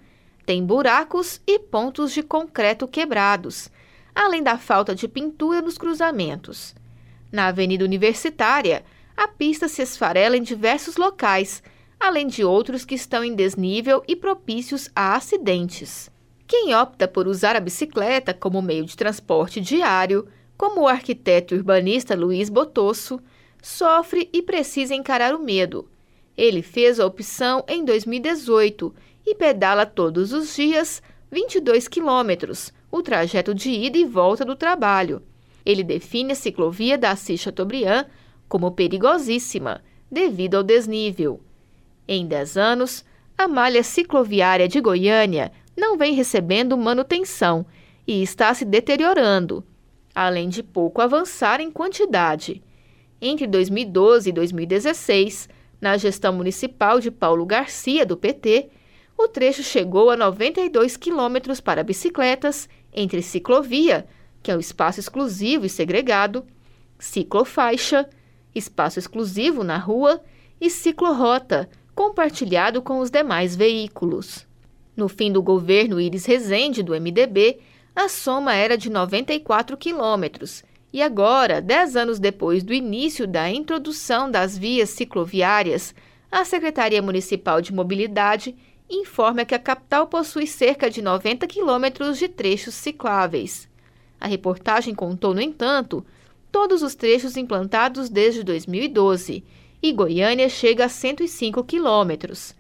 tem 0.46 0.66
buracos 0.66 1.42
e 1.46 1.60
pontos 1.60 2.14
de 2.14 2.24
concreto 2.24 2.88
quebrados, 2.88 3.70
além 4.14 4.42
da 4.42 4.58
falta 4.58 4.96
de 4.96 5.08
pintura 5.08 5.62
nos 5.62 5.78
cruzamentos. 5.78 6.76
Na 7.32 7.48
Avenida 7.48 7.84
Universitária, 7.84 8.86
a 9.16 9.28
pista 9.28 9.68
se 9.68 9.82
esfarela 9.82 10.36
em 10.36 10.44
diversos 10.44 10.98
locais, 10.98 11.64
além 12.00 12.28
de 12.28 12.44
outros 12.44 12.84
que 12.84 12.96
estão 12.96 13.24
em 13.24 13.34
desnível 13.34 14.04
e 14.08 14.16
propícios 14.16 14.90
a 14.96 15.16
acidentes. 15.16 16.10
Quem 16.48 16.76
opta 16.76 17.08
por 17.08 17.28
usar 17.28 17.56
a 17.56 17.60
bicicleta 17.60 18.34
como 18.34 18.62
meio 18.62 18.86
de 18.86 18.96
transporte 18.96 19.60
diário, 19.60 20.28
como 20.58 20.82
o 20.82 20.88
arquiteto 20.88 21.56
urbanista 21.56 22.16
Luiz 22.16 22.50
Botosso, 22.50 23.20
sofre 23.62 24.30
e 24.32 24.42
precisa 24.42 24.94
encarar 24.94 25.34
o 25.34 25.40
medo. 25.40 25.90
Ele 26.38 26.62
fez 26.62 27.00
a 27.00 27.06
opção 27.06 27.64
em 27.68 27.84
2018 27.84 28.94
e 29.26 29.34
pedala 29.34 29.86
todos 29.86 30.34
os 30.34 30.56
dias 30.56 31.02
22 31.32 31.88
quilômetros, 31.88 32.72
o 32.92 33.02
trajeto 33.02 33.54
de 33.54 33.72
ida 33.72 33.98
e 33.98 34.06
volta 34.06 34.46
do 34.46 34.56
trabalho. 34.56 35.22
Ele 35.66 35.84
define 35.84 36.34
a 36.34 36.36
ciclovia 36.36 36.98
da 36.98 37.12
Assis 37.12 37.42
Chateaubriand 37.42 38.06
como 38.48 38.72
perigosíssima 38.72 39.82
devido 40.10 40.56
ao 40.56 40.64
desnível. 40.64 41.40
Em 42.08 42.26
10 42.28 42.58
anos, 42.58 43.06
a 43.38 43.48
malha 43.48 43.84
cicloviária 43.84 44.68
de 44.68 44.80
Goiânia 44.80 45.52
não 45.76 45.98
vem 45.98 46.14
recebendo 46.14 46.78
manutenção 46.78 47.66
e 48.08 48.22
está 48.22 48.54
se 48.54 48.64
deteriorando, 48.64 49.64
além 50.14 50.48
de 50.48 50.64
pouco 50.64 51.02
avançar 51.02 51.60
em 51.60 51.72
quantidade. 51.72 52.64
Entre 53.22 53.48
2012 53.48 54.30
e 54.30 54.32
2016, 54.32 55.50
na 55.82 55.98
gestão 55.98 56.32
municipal 56.32 57.00
de 57.00 57.12
Paulo 57.12 57.46
Garcia, 57.46 58.06
do 58.06 58.16
PT, 58.16 58.70
o 59.18 59.28
trecho 59.28 59.64
chegou 59.64 60.10
a 60.10 60.18
92 60.18 60.98
quilômetros 60.98 61.60
para 61.60 61.84
bicicletas 61.84 62.70
entre 62.94 63.22
ciclovia, 63.22 64.06
que 64.42 64.52
é 64.52 64.56
o 64.56 64.60
espaço 64.60 65.00
exclusivo 65.00 65.66
e 65.66 65.70
segregado, 65.70 66.46
ciclofaixa 67.00 68.08
espaço 68.56 68.98
exclusivo 68.98 69.64
na 69.64 69.78
rua 69.78 70.22
e 70.60 70.70
ciclorrota, 70.70 71.70
compartilhado 71.94 72.82
com 72.82 73.00
os 73.00 73.10
demais 73.10 73.56
veículos. 73.56 74.48
No 74.96 75.10
fim 75.10 75.32
do 75.32 75.44
governo 75.44 76.00
Iris 76.00 76.26
Rezende, 76.26 76.82
do 76.82 76.94
MDB, 76.94 77.60
a 77.94 78.08
soma 78.08 78.54
era 78.56 78.78
de 78.78 78.90
94 78.90 79.78
quilômetros, 79.78 80.64
e 80.92 81.02
agora, 81.02 81.62
dez 81.62 81.98
anos 81.98 82.20
depois 82.20 82.64
do 82.64 82.74
início 82.74 83.28
da 83.28 83.50
introdução 83.50 84.32
das 84.32 84.58
vias 84.58 84.90
cicloviárias, 84.92 85.94
a 86.32 86.46
Secretaria 86.46 87.02
Municipal 87.02 87.62
de 87.62 87.74
Mobilidade 87.74 88.56
informa 88.90 89.44
que 89.44 89.56
a 89.56 89.60
capital 89.60 90.08
possui 90.08 90.48
cerca 90.48 90.90
de 90.90 91.02
90 91.02 91.48
quilômetros 91.48 92.18
de 92.18 92.30
trechos 92.30 92.76
cicláveis. 92.76 93.68
A 94.20 94.28
reportagem 94.28 94.96
contou, 94.96 95.34
no 95.34 95.42
entanto, 95.42 96.06
todos 96.56 96.82
os 96.82 96.96
trechos 96.96 97.36
implantados 97.36 98.08
desde 98.10 98.42
2012, 98.42 99.44
e 99.84 99.92
Goiânia 99.92 100.48
chega 100.48 100.86
a 100.86 100.90
105 100.90 101.62
quilômetros. 101.66 102.56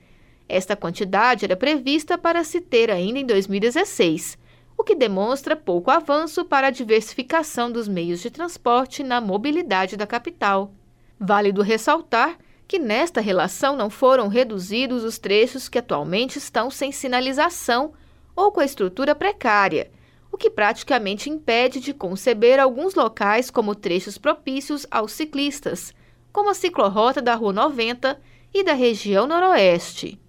Esta 0.49 0.75
quantidade 0.75 1.45
era 1.45 1.55
prevista 1.55 2.17
para 2.17 2.43
se 2.43 2.59
ter 2.59 2.91
ainda 2.91 3.19
em 3.19 3.25
2016, 3.25 4.37
o 4.77 4.83
que 4.83 4.95
demonstra 4.95 5.55
pouco 5.55 5.89
avanço 5.89 6.43
para 6.43 6.67
a 6.67 6.71
diversificação 6.71 7.71
dos 7.71 7.87
meios 7.87 8.19
de 8.19 8.29
transporte 8.29 9.01
na 9.01 9.21
mobilidade 9.21 9.95
da 9.95 10.05
capital. 10.05 10.73
Válido 11.17 11.61
ressaltar 11.61 12.37
que 12.67 12.77
nesta 12.77 13.21
relação 13.21 13.77
não 13.77 13.89
foram 13.89 14.27
reduzidos 14.27 15.05
os 15.05 15.17
trechos 15.17 15.69
que 15.69 15.79
atualmente 15.79 16.37
estão 16.37 16.69
sem 16.69 16.91
sinalização 16.91 17.93
ou 18.35 18.51
com 18.51 18.59
a 18.59 18.65
estrutura 18.65 19.15
precária, 19.15 19.89
o 20.35 20.37
que 20.37 20.49
praticamente 20.49 21.29
impede 21.29 21.79
de 21.79 21.93
conceber 21.93 22.59
alguns 22.59 22.93
locais 22.93 23.49
como 23.49 23.73
trechos 23.73 24.17
propícios 24.17 24.85
aos 24.91 25.13
ciclistas, 25.13 25.93
como 26.29 26.49
a 26.49 26.53
ciclorrota 26.53 27.21
da 27.21 27.35
Rua 27.35 27.53
90 27.53 28.19
e 28.53 28.61
da 28.61 28.73
região 28.73 29.25
noroeste. 29.27 30.19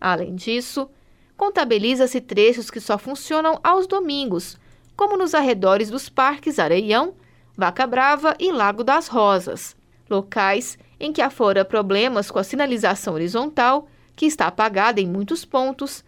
Além 0.00 0.34
disso, 0.34 0.88
contabiliza-se 1.36 2.22
trechos 2.22 2.70
que 2.70 2.80
só 2.80 2.96
funcionam 2.96 3.60
aos 3.62 3.86
domingos, 3.86 4.58
como 4.96 5.14
nos 5.14 5.34
arredores 5.34 5.90
dos 5.90 6.08
parques 6.08 6.58
Areião, 6.58 7.12
Vaca 7.54 7.86
Brava 7.86 8.34
e 8.40 8.50
Lago 8.50 8.82
das 8.82 9.08
Rosas, 9.08 9.76
locais 10.08 10.78
em 10.98 11.12
que 11.12 11.20
afora 11.20 11.66
problemas 11.66 12.30
com 12.30 12.38
a 12.38 12.44
sinalização 12.44 13.12
horizontal, 13.12 13.88
que 14.16 14.24
está 14.24 14.46
apagada 14.46 15.02
em 15.02 15.06
muitos 15.06 15.44
pontos, 15.44 16.02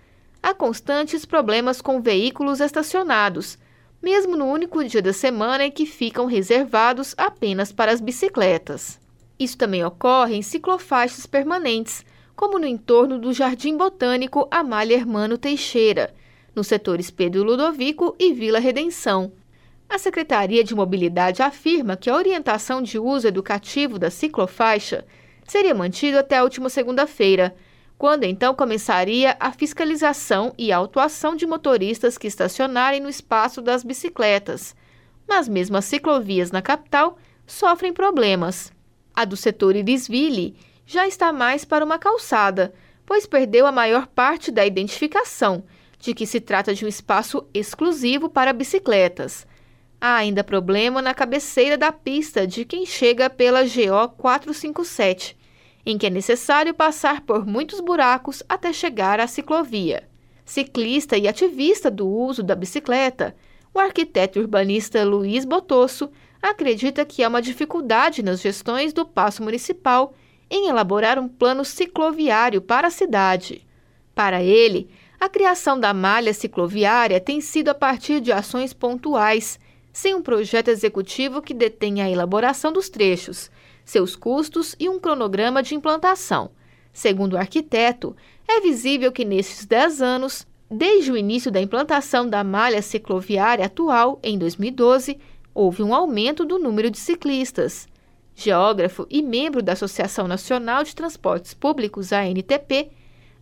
há 0.46 0.54
constantes 0.54 1.24
problemas 1.24 1.82
com 1.82 2.00
veículos 2.00 2.60
estacionados, 2.60 3.58
mesmo 4.00 4.36
no 4.36 4.46
único 4.46 4.84
dia 4.84 5.02
da 5.02 5.12
semana 5.12 5.64
em 5.64 5.72
que 5.72 5.84
ficam 5.84 6.24
reservados 6.24 7.16
apenas 7.18 7.72
para 7.72 7.90
as 7.90 8.00
bicicletas. 8.00 9.00
Isso 9.40 9.58
também 9.58 9.84
ocorre 9.84 10.36
em 10.36 10.42
ciclofaixas 10.42 11.26
permanentes, 11.26 12.04
como 12.36 12.60
no 12.60 12.66
entorno 12.66 13.18
do 13.18 13.32
Jardim 13.32 13.76
Botânico 13.76 14.46
Amália 14.48 14.94
Hermano 14.94 15.36
Teixeira, 15.36 16.14
nos 16.54 16.68
setores 16.68 17.10
Pedro 17.10 17.42
Ludovico 17.42 18.14
e 18.16 18.32
Vila 18.32 18.60
Redenção. 18.60 19.32
A 19.88 19.98
Secretaria 19.98 20.62
de 20.62 20.76
Mobilidade 20.76 21.42
afirma 21.42 21.96
que 21.96 22.08
a 22.08 22.14
orientação 22.14 22.80
de 22.80 23.00
uso 23.00 23.26
educativo 23.26 23.98
da 23.98 24.10
ciclofaixa 24.10 25.04
seria 25.44 25.74
mantida 25.74 26.20
até 26.20 26.36
a 26.36 26.44
última 26.44 26.68
segunda-feira, 26.68 27.52
quando 27.98 28.24
então 28.24 28.54
começaria 28.54 29.36
a 29.40 29.52
fiscalização 29.52 30.52
e 30.58 30.70
autuação 30.70 31.34
de 31.34 31.46
motoristas 31.46 32.18
que 32.18 32.26
estacionarem 32.26 33.00
no 33.00 33.08
espaço 33.08 33.62
das 33.62 33.82
bicicletas. 33.82 34.76
Mas 35.26 35.48
mesmo 35.48 35.76
as 35.76 35.86
ciclovias 35.86 36.50
na 36.50 36.60
capital 36.60 37.18
sofrem 37.46 37.92
problemas. 37.92 38.72
A 39.14 39.24
do 39.24 39.36
setor 39.36 39.76
Irisville 39.76 40.56
já 40.84 41.06
está 41.06 41.32
mais 41.32 41.64
para 41.64 41.84
uma 41.84 41.98
calçada, 41.98 42.74
pois 43.06 43.26
perdeu 43.26 43.66
a 43.66 43.72
maior 43.72 44.06
parte 44.06 44.50
da 44.50 44.66
identificação 44.66 45.64
de 45.98 46.12
que 46.12 46.26
se 46.26 46.40
trata 46.40 46.74
de 46.74 46.84
um 46.84 46.88
espaço 46.88 47.46
exclusivo 47.54 48.28
para 48.28 48.52
bicicletas. 48.52 49.46
Há 49.98 50.16
ainda 50.16 50.44
problema 50.44 51.00
na 51.00 51.14
cabeceira 51.14 51.78
da 51.78 51.90
pista 51.90 52.46
de 52.46 52.66
quem 52.66 52.84
chega 52.84 53.30
pela 53.30 53.62
GO 53.62 54.08
457 54.18 55.36
em 55.86 55.96
que 55.96 56.06
é 56.08 56.10
necessário 56.10 56.74
passar 56.74 57.20
por 57.20 57.46
muitos 57.46 57.78
buracos 57.78 58.42
até 58.48 58.72
chegar 58.72 59.20
à 59.20 59.28
ciclovia. 59.28 60.08
Ciclista 60.44 61.16
e 61.16 61.28
ativista 61.28 61.88
do 61.88 62.08
uso 62.08 62.42
da 62.42 62.56
bicicleta, 62.56 63.36
o 63.72 63.78
arquiteto 63.78 64.40
urbanista 64.40 65.04
Luiz 65.04 65.44
Botosso 65.44 66.10
acredita 66.42 67.04
que 67.04 67.22
há 67.22 67.28
uma 67.28 67.40
dificuldade 67.40 68.22
nas 68.22 68.40
gestões 68.40 68.92
do 68.92 69.06
Paço 69.06 69.44
Municipal 69.44 70.12
em 70.50 70.68
elaborar 70.68 71.18
um 71.18 71.28
plano 71.28 71.64
cicloviário 71.64 72.60
para 72.60 72.88
a 72.88 72.90
cidade. 72.90 73.64
Para 74.14 74.42
ele, 74.42 74.88
a 75.20 75.28
criação 75.28 75.78
da 75.78 75.94
malha 75.94 76.32
cicloviária 76.34 77.20
tem 77.20 77.40
sido 77.40 77.68
a 77.68 77.74
partir 77.74 78.20
de 78.20 78.32
ações 78.32 78.72
pontuais, 78.72 79.58
sem 79.92 80.14
um 80.14 80.22
projeto 80.22 80.68
executivo 80.68 81.40
que 81.40 81.54
detenha 81.54 82.04
a 82.04 82.10
elaboração 82.10 82.72
dos 82.72 82.88
trechos, 82.88 83.50
seus 83.86 84.16
custos 84.16 84.74
e 84.80 84.88
um 84.88 84.98
cronograma 84.98 85.62
de 85.62 85.76
implantação. 85.76 86.50
Segundo 86.92 87.34
o 87.34 87.38
arquiteto, 87.38 88.16
é 88.48 88.60
visível 88.60 89.12
que 89.12 89.24
nesses 89.24 89.64
10 89.64 90.02
anos, 90.02 90.46
desde 90.68 91.12
o 91.12 91.16
início 91.16 91.52
da 91.52 91.60
implantação 91.60 92.28
da 92.28 92.42
malha 92.42 92.82
cicloviária 92.82 93.64
atual, 93.64 94.18
em 94.24 94.36
2012, 94.36 95.18
houve 95.54 95.84
um 95.84 95.94
aumento 95.94 96.44
do 96.44 96.58
número 96.58 96.90
de 96.90 96.98
ciclistas. 96.98 97.86
Geógrafo 98.34 99.06
e 99.08 99.22
membro 99.22 99.62
da 99.62 99.72
Associação 99.72 100.26
Nacional 100.26 100.82
de 100.82 100.94
Transportes 100.94 101.54
Públicos, 101.54 102.12
ANTP, 102.12 102.90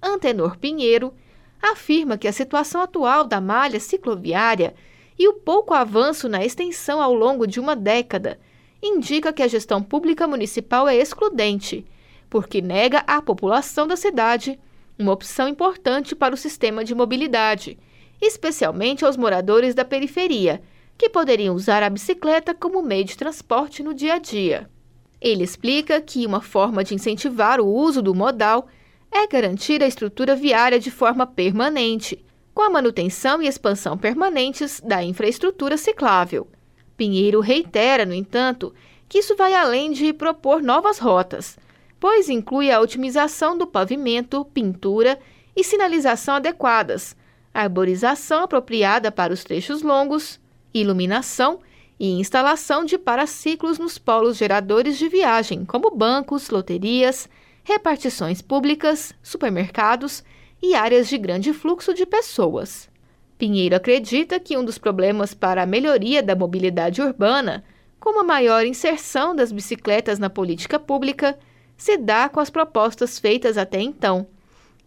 Antenor 0.02 0.58
Pinheiro, 0.58 1.14
afirma 1.60 2.18
que 2.18 2.28
a 2.28 2.32
situação 2.32 2.82
atual 2.82 3.24
da 3.24 3.40
malha 3.40 3.80
cicloviária 3.80 4.74
e 5.18 5.26
o 5.26 5.32
pouco 5.32 5.72
avanço 5.72 6.28
na 6.28 6.44
extensão 6.44 7.00
ao 7.00 7.14
longo 7.14 7.46
de 7.46 7.58
uma 7.58 7.74
década 7.74 8.38
indica 8.86 9.32
que 9.32 9.42
a 9.42 9.48
gestão 9.48 9.82
pública 9.82 10.26
municipal 10.26 10.86
é 10.86 10.96
excludente, 10.96 11.84
porque 12.28 12.60
nega 12.60 12.98
à 13.06 13.22
população 13.22 13.86
da 13.86 13.96
cidade 13.96 14.58
uma 14.98 15.12
opção 15.12 15.48
importante 15.48 16.14
para 16.14 16.34
o 16.34 16.38
sistema 16.38 16.84
de 16.84 16.94
mobilidade, 16.94 17.78
especialmente 18.20 19.04
aos 19.04 19.16
moradores 19.16 19.74
da 19.74 19.84
periferia, 19.84 20.62
que 20.96 21.08
poderiam 21.08 21.54
usar 21.54 21.82
a 21.82 21.90
bicicleta 21.90 22.54
como 22.54 22.82
meio 22.82 23.04
de 23.04 23.16
transporte 23.16 23.82
no 23.82 23.92
dia 23.92 24.14
a 24.14 24.18
dia. 24.18 24.70
Ele 25.20 25.42
explica 25.42 26.00
que 26.00 26.26
uma 26.26 26.40
forma 26.40 26.84
de 26.84 26.94
incentivar 26.94 27.60
o 27.60 27.66
uso 27.66 28.02
do 28.02 28.14
modal 28.14 28.68
é 29.10 29.26
garantir 29.26 29.82
a 29.82 29.86
estrutura 29.86 30.36
viária 30.36 30.78
de 30.78 30.90
forma 30.90 31.26
permanente, 31.26 32.24
com 32.52 32.62
a 32.62 32.70
manutenção 32.70 33.42
e 33.42 33.48
expansão 33.48 33.96
permanentes 33.96 34.80
da 34.80 35.02
infraestrutura 35.02 35.76
ciclável. 35.76 36.46
Pinheiro 36.96 37.40
reitera, 37.40 38.06
no 38.06 38.14
entanto, 38.14 38.72
que 39.08 39.18
isso 39.18 39.36
vai 39.36 39.54
além 39.54 39.92
de 39.92 40.12
propor 40.12 40.62
novas 40.62 40.98
rotas, 40.98 41.58
pois 41.98 42.28
inclui 42.28 42.70
a 42.70 42.80
otimização 42.80 43.56
do 43.56 43.66
pavimento, 43.66 44.44
pintura 44.46 45.18
e 45.56 45.62
sinalização 45.62 46.34
adequadas, 46.36 47.16
arborização 47.52 48.42
apropriada 48.42 49.12
para 49.12 49.32
os 49.32 49.44
trechos 49.44 49.82
longos, 49.82 50.40
iluminação 50.72 51.60
e 51.98 52.10
instalação 52.18 52.84
de 52.84 52.98
paraciclos 52.98 53.78
nos 53.78 53.98
polos 53.98 54.36
geradores 54.36 54.98
de 54.98 55.08
viagem, 55.08 55.64
como 55.64 55.94
bancos, 55.94 56.50
loterias, 56.50 57.28
repartições 57.62 58.42
públicas, 58.42 59.14
supermercados 59.22 60.24
e 60.60 60.74
áreas 60.74 61.08
de 61.08 61.16
grande 61.16 61.52
fluxo 61.52 61.94
de 61.94 62.04
pessoas. 62.04 62.88
Pinheiro 63.44 63.76
acredita 63.76 64.40
que 64.40 64.56
um 64.56 64.64
dos 64.64 64.78
problemas 64.78 65.34
para 65.34 65.62
a 65.62 65.66
melhoria 65.66 66.22
da 66.22 66.34
mobilidade 66.34 67.02
urbana, 67.02 67.62
como 68.00 68.20
a 68.20 68.24
maior 68.24 68.64
inserção 68.64 69.36
das 69.36 69.52
bicicletas 69.52 70.18
na 70.18 70.30
política 70.30 70.78
pública, 70.78 71.38
se 71.76 71.98
dá 71.98 72.26
com 72.26 72.40
as 72.40 72.48
propostas 72.48 73.18
feitas 73.18 73.58
até 73.58 73.82
então 73.82 74.26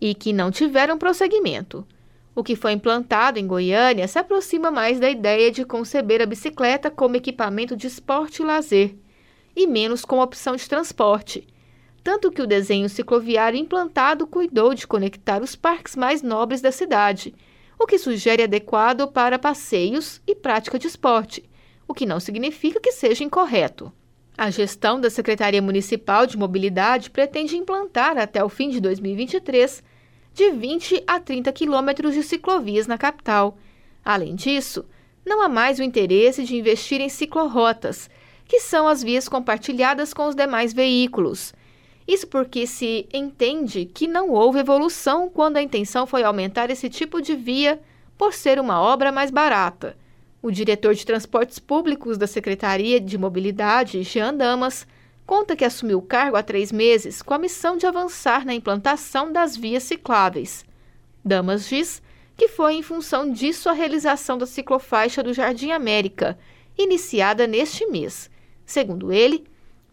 e 0.01 0.15
que 0.15 0.33
não 0.33 0.49
tiveram 0.49 0.97
prosseguimento. 0.97 1.85
O 2.33 2.43
que 2.43 2.55
foi 2.55 2.71
implantado 2.71 3.37
em 3.37 3.45
Goiânia 3.45 4.07
se 4.07 4.17
aproxima 4.17 4.71
mais 4.71 4.99
da 4.99 5.07
ideia 5.07 5.51
de 5.51 5.63
conceber 5.63 6.19
a 6.19 6.25
bicicleta 6.25 6.89
como 6.89 7.15
equipamento 7.15 7.77
de 7.77 7.85
esporte 7.85 8.41
e 8.41 8.45
lazer, 8.45 8.95
e 9.55 9.67
menos 9.67 10.03
como 10.03 10.23
opção 10.23 10.55
de 10.55 10.67
transporte. 10.67 11.45
Tanto 12.03 12.31
que 12.31 12.41
o 12.41 12.47
desenho 12.47 12.89
cicloviário 12.89 13.59
implantado 13.59 14.25
cuidou 14.25 14.73
de 14.73 14.87
conectar 14.87 15.43
os 15.43 15.55
parques 15.55 15.95
mais 15.95 16.23
nobres 16.23 16.59
da 16.59 16.71
cidade, 16.71 17.35
o 17.79 17.86
que 17.86 17.98
sugere 17.98 18.43
adequado 18.43 19.07
para 19.07 19.38
passeios 19.38 20.22
e 20.25 20.34
prática 20.34 20.79
de 20.79 20.88
esporte, 20.88 21.48
o 21.88 21.93
que 21.93 22.05
não 22.05 22.19
significa 22.19 22.79
que 22.79 22.91
seja 22.91 23.24
incorreto. 23.24 23.91
A 24.38 24.50
gestão 24.51 25.01
da 25.01 25.10
Secretaria 25.10 25.62
Municipal 25.62 26.27
de 26.27 26.38
Mobilidade 26.38 27.10
pretende 27.10 27.57
implantar 27.57 28.17
até 28.17 28.43
o 28.43 28.50
fim 28.50 28.69
de 28.69 28.79
2023 28.79 29.84
de 30.34 30.51
20 30.51 31.03
a 31.07 31.19
30 31.19 31.51
quilômetros 31.51 32.13
de 32.13 32.22
ciclovias 32.22 32.86
na 32.86 32.98
capital. 32.98 33.57
Além 34.05 34.36
disso, 34.36 34.86
não 35.25 35.41
há 35.41 35.50
mais 35.50 35.79
o 35.79 35.84
interesse 35.84 36.43
de 36.43 36.55
investir 36.55 37.01
em 37.01 37.10
ciclorotas, 37.10 38.10
que 38.48 38.60
são 38.60 38.88
as 38.88 39.03
vias 39.03 39.27
compartilhadas 39.27 40.13
com 40.13 40.27
os 40.27 40.36
demais 40.36 40.72
veículos. 40.72 41.53
Isso 42.07 42.25
porque 42.27 42.65
se 42.65 43.07
entende 43.13 43.85
que 43.85 44.07
não 44.07 44.29
houve 44.31 44.59
evolução 44.59 45.29
quando 45.29 45.57
a 45.57 45.61
intenção 45.61 46.07
foi 46.07 46.23
aumentar 46.23 46.69
esse 46.69 46.89
tipo 46.89 47.21
de 47.21 47.35
via 47.35 47.81
por 48.17 48.33
ser 48.33 48.59
uma 48.59 48.81
obra 48.81 49.11
mais 49.11 49.29
barata. 49.29 49.97
O 50.41 50.49
diretor 50.49 50.93
de 50.93 51.05
Transportes 51.05 51.59
Públicos 51.59 52.17
da 52.17 52.25
Secretaria 52.25 53.01
de 53.01 53.17
Mobilidade, 53.17 54.03
Jean 54.03 54.33
Damas, 54.33 54.87
conta 55.25 55.55
que 55.55 55.65
assumiu 55.65 55.98
o 55.98 56.01
cargo 56.01 56.37
há 56.37 56.43
três 56.43 56.72
meses 56.72 57.22
com 57.22 57.33
a 57.33 57.37
missão 57.37 57.75
de 57.75 57.85
avançar 57.85 58.46
na 58.46 58.53
implantação 58.53 59.33
das 59.33 59.57
vias 59.57 59.83
cicláveis. 59.83 60.65
Damas 61.25 61.67
diz 61.67 62.01
que 62.37 62.48
foi 62.48 62.75
em 62.75 62.81
função 62.81 63.29
disso 63.29 63.67
a 63.67 63.74
realização 63.74 64.37
da 64.37 64.46
ciclofaixa 64.46 65.22
do 65.22 65.33
Jardim 65.33 65.72
América, 65.72 66.39
iniciada 66.77 67.46
neste 67.46 67.85
mês. 67.87 68.29
Segundo 68.65 69.11
ele, 69.11 69.43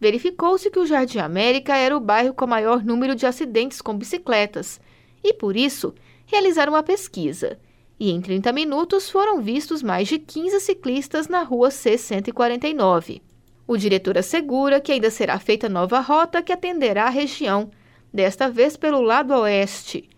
verificou-se 0.04 0.70
que 0.70 0.78
o 0.78 0.84
Jardim 0.84 1.16
América 1.16 1.74
era 1.74 1.96
o 1.96 2.00
bairro 2.00 2.34
com 2.34 2.46
maior 2.46 2.84
número 2.84 3.14
de 3.14 3.24
acidentes 3.24 3.80
com 3.80 3.96
bicicletas 3.96 4.78
e, 5.22 5.32
por 5.32 5.56
isso, 5.56 5.94
realizaram 6.26 6.74
uma 6.74 6.82
pesquisa 6.82 7.58
e 7.98 8.10
em 8.10 8.20
30 8.20 8.52
minutos 8.52 9.08
foram 9.08 9.40
vistos 9.40 9.82
mais 9.82 10.06
de 10.06 10.18
15 10.18 10.60
ciclistas 10.60 11.26
na 11.26 11.42
rua 11.42 11.70
C-149. 11.70 13.22
O 13.66 13.78
diretor 13.78 14.18
assegura 14.18 14.78
que 14.78 14.92
ainda 14.92 15.10
será 15.10 15.38
feita 15.38 15.70
nova 15.70 16.00
rota 16.00 16.42
que 16.42 16.52
atenderá 16.52 17.04
a 17.04 17.10
região, 17.10 17.70
desta 18.12 18.50
vez 18.50 18.76
pelo 18.76 19.00
lado 19.00 19.32
oeste. 19.32 20.10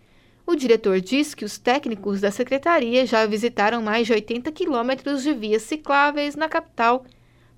O 0.45 0.53
diretor 0.53 0.99
diz 0.99 1.33
que 1.33 1.45
os 1.45 1.57
técnicos 1.57 2.19
da 2.19 2.29
secretaria 2.29 3.05
já 3.05 3.25
visitaram 3.25 3.81
mais 3.81 4.05
de 4.05 4.11
80 4.11 4.51
quilômetros 4.51 5.23
de 5.23 5.33
vias 5.33 5.61
cicláveis 5.61 6.35
na 6.35 6.49
capital 6.49 7.05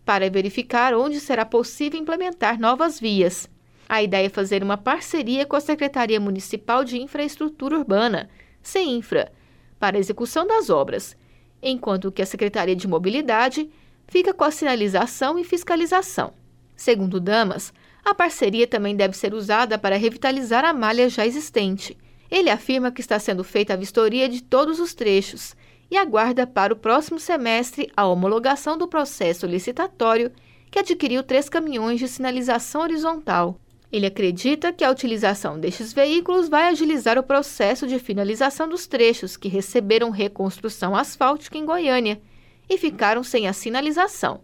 para 0.10 0.28
verificar 0.28 0.96
onde 0.96 1.20
será 1.20 1.46
possível 1.46 2.00
implementar 2.00 2.60
novas 2.60 3.00
vias. 3.00 3.48
A 3.88 4.02
ideia 4.02 4.26
é 4.26 4.30
fazer 4.30 4.64
uma 4.64 4.76
parceria 4.76 5.46
com 5.46 5.56
a 5.56 5.60
Secretaria 5.62 6.20
Municipal 6.20 6.84
de 6.84 7.00
Infraestrutura 7.00 7.78
Urbana, 7.78 8.28
CEINFRA, 8.64 9.32
para 9.80 9.98
a 9.98 10.00
execução 10.00 10.48
das 10.48 10.72
obras, 10.72 11.16
enquanto 11.62 12.12
que 12.12 12.24
a 12.24 12.26
Secretaria 12.26 12.76
de 12.76 12.88
Mobilidade 12.88 13.70
fica 14.08 14.34
com 14.34 14.44
a 14.44 14.50
sinalização 14.50 15.38
e 15.38 15.44
fiscalização. 15.44 16.34
Segundo 16.76 17.20
Damas, 17.20 17.72
a 18.04 18.16
parceria 18.16 18.66
também 18.66 18.96
deve 18.96 19.16
ser 19.16 19.36
usada 19.36 19.78
para 19.78 19.96
revitalizar 19.96 20.66
a 20.66 20.74
malha 20.74 21.08
já 21.08 21.24
existente. 21.24 21.96
Ele 22.32 22.50
afirma 22.50 22.92
que 22.92 23.02
está 23.02 23.20
sendo 23.20 23.44
feita 23.44 23.74
a 23.74 23.78
vistoria 23.78 24.28
de 24.28 24.42
todos 24.42 24.80
os 24.80 24.96
trechos 24.96 25.56
e 25.90 25.98
aguarda 25.98 26.46
para 26.46 26.74
o 26.74 26.78
próximo 26.78 27.20
semestre 27.20 27.92
a 27.96 28.06
homologação 28.06 28.78
do 28.78 28.88
processo 28.88 29.46
licitatório 29.46 30.32
que 30.70 30.80
adquiriu 30.80 31.24
três 31.24 31.50
caminhões 31.50 32.00
de 32.00 32.08
sinalização 32.08 32.82
horizontal. 32.82 33.60
Ele 33.92 34.06
acredita 34.06 34.72
que 34.72 34.84
a 34.84 34.92
utilização 34.92 35.60
destes 35.60 35.92
veículos 35.92 36.48
vai 36.48 36.68
agilizar 36.68 37.18
o 37.18 37.24
processo 37.24 37.88
de 37.88 37.98
finalização 37.98 38.70
dos 38.70 38.86
trechos 38.86 39.36
que 39.36 39.48
receberam 39.48 40.12
reconstrução 40.12 40.96
asfáltica 40.96 41.58
em 41.58 41.66
Goiânia 41.66 42.22
e 42.70 42.78
ficaram 42.78 43.24
sem 43.24 43.48
a 43.48 43.54
sinalização, 43.54 44.42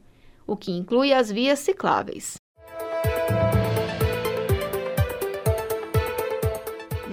o 0.47 0.57
que 0.57 0.71
inclui 0.71 1.13
as 1.13 1.31
vias 1.31 1.59
cicláveis. 1.59 2.37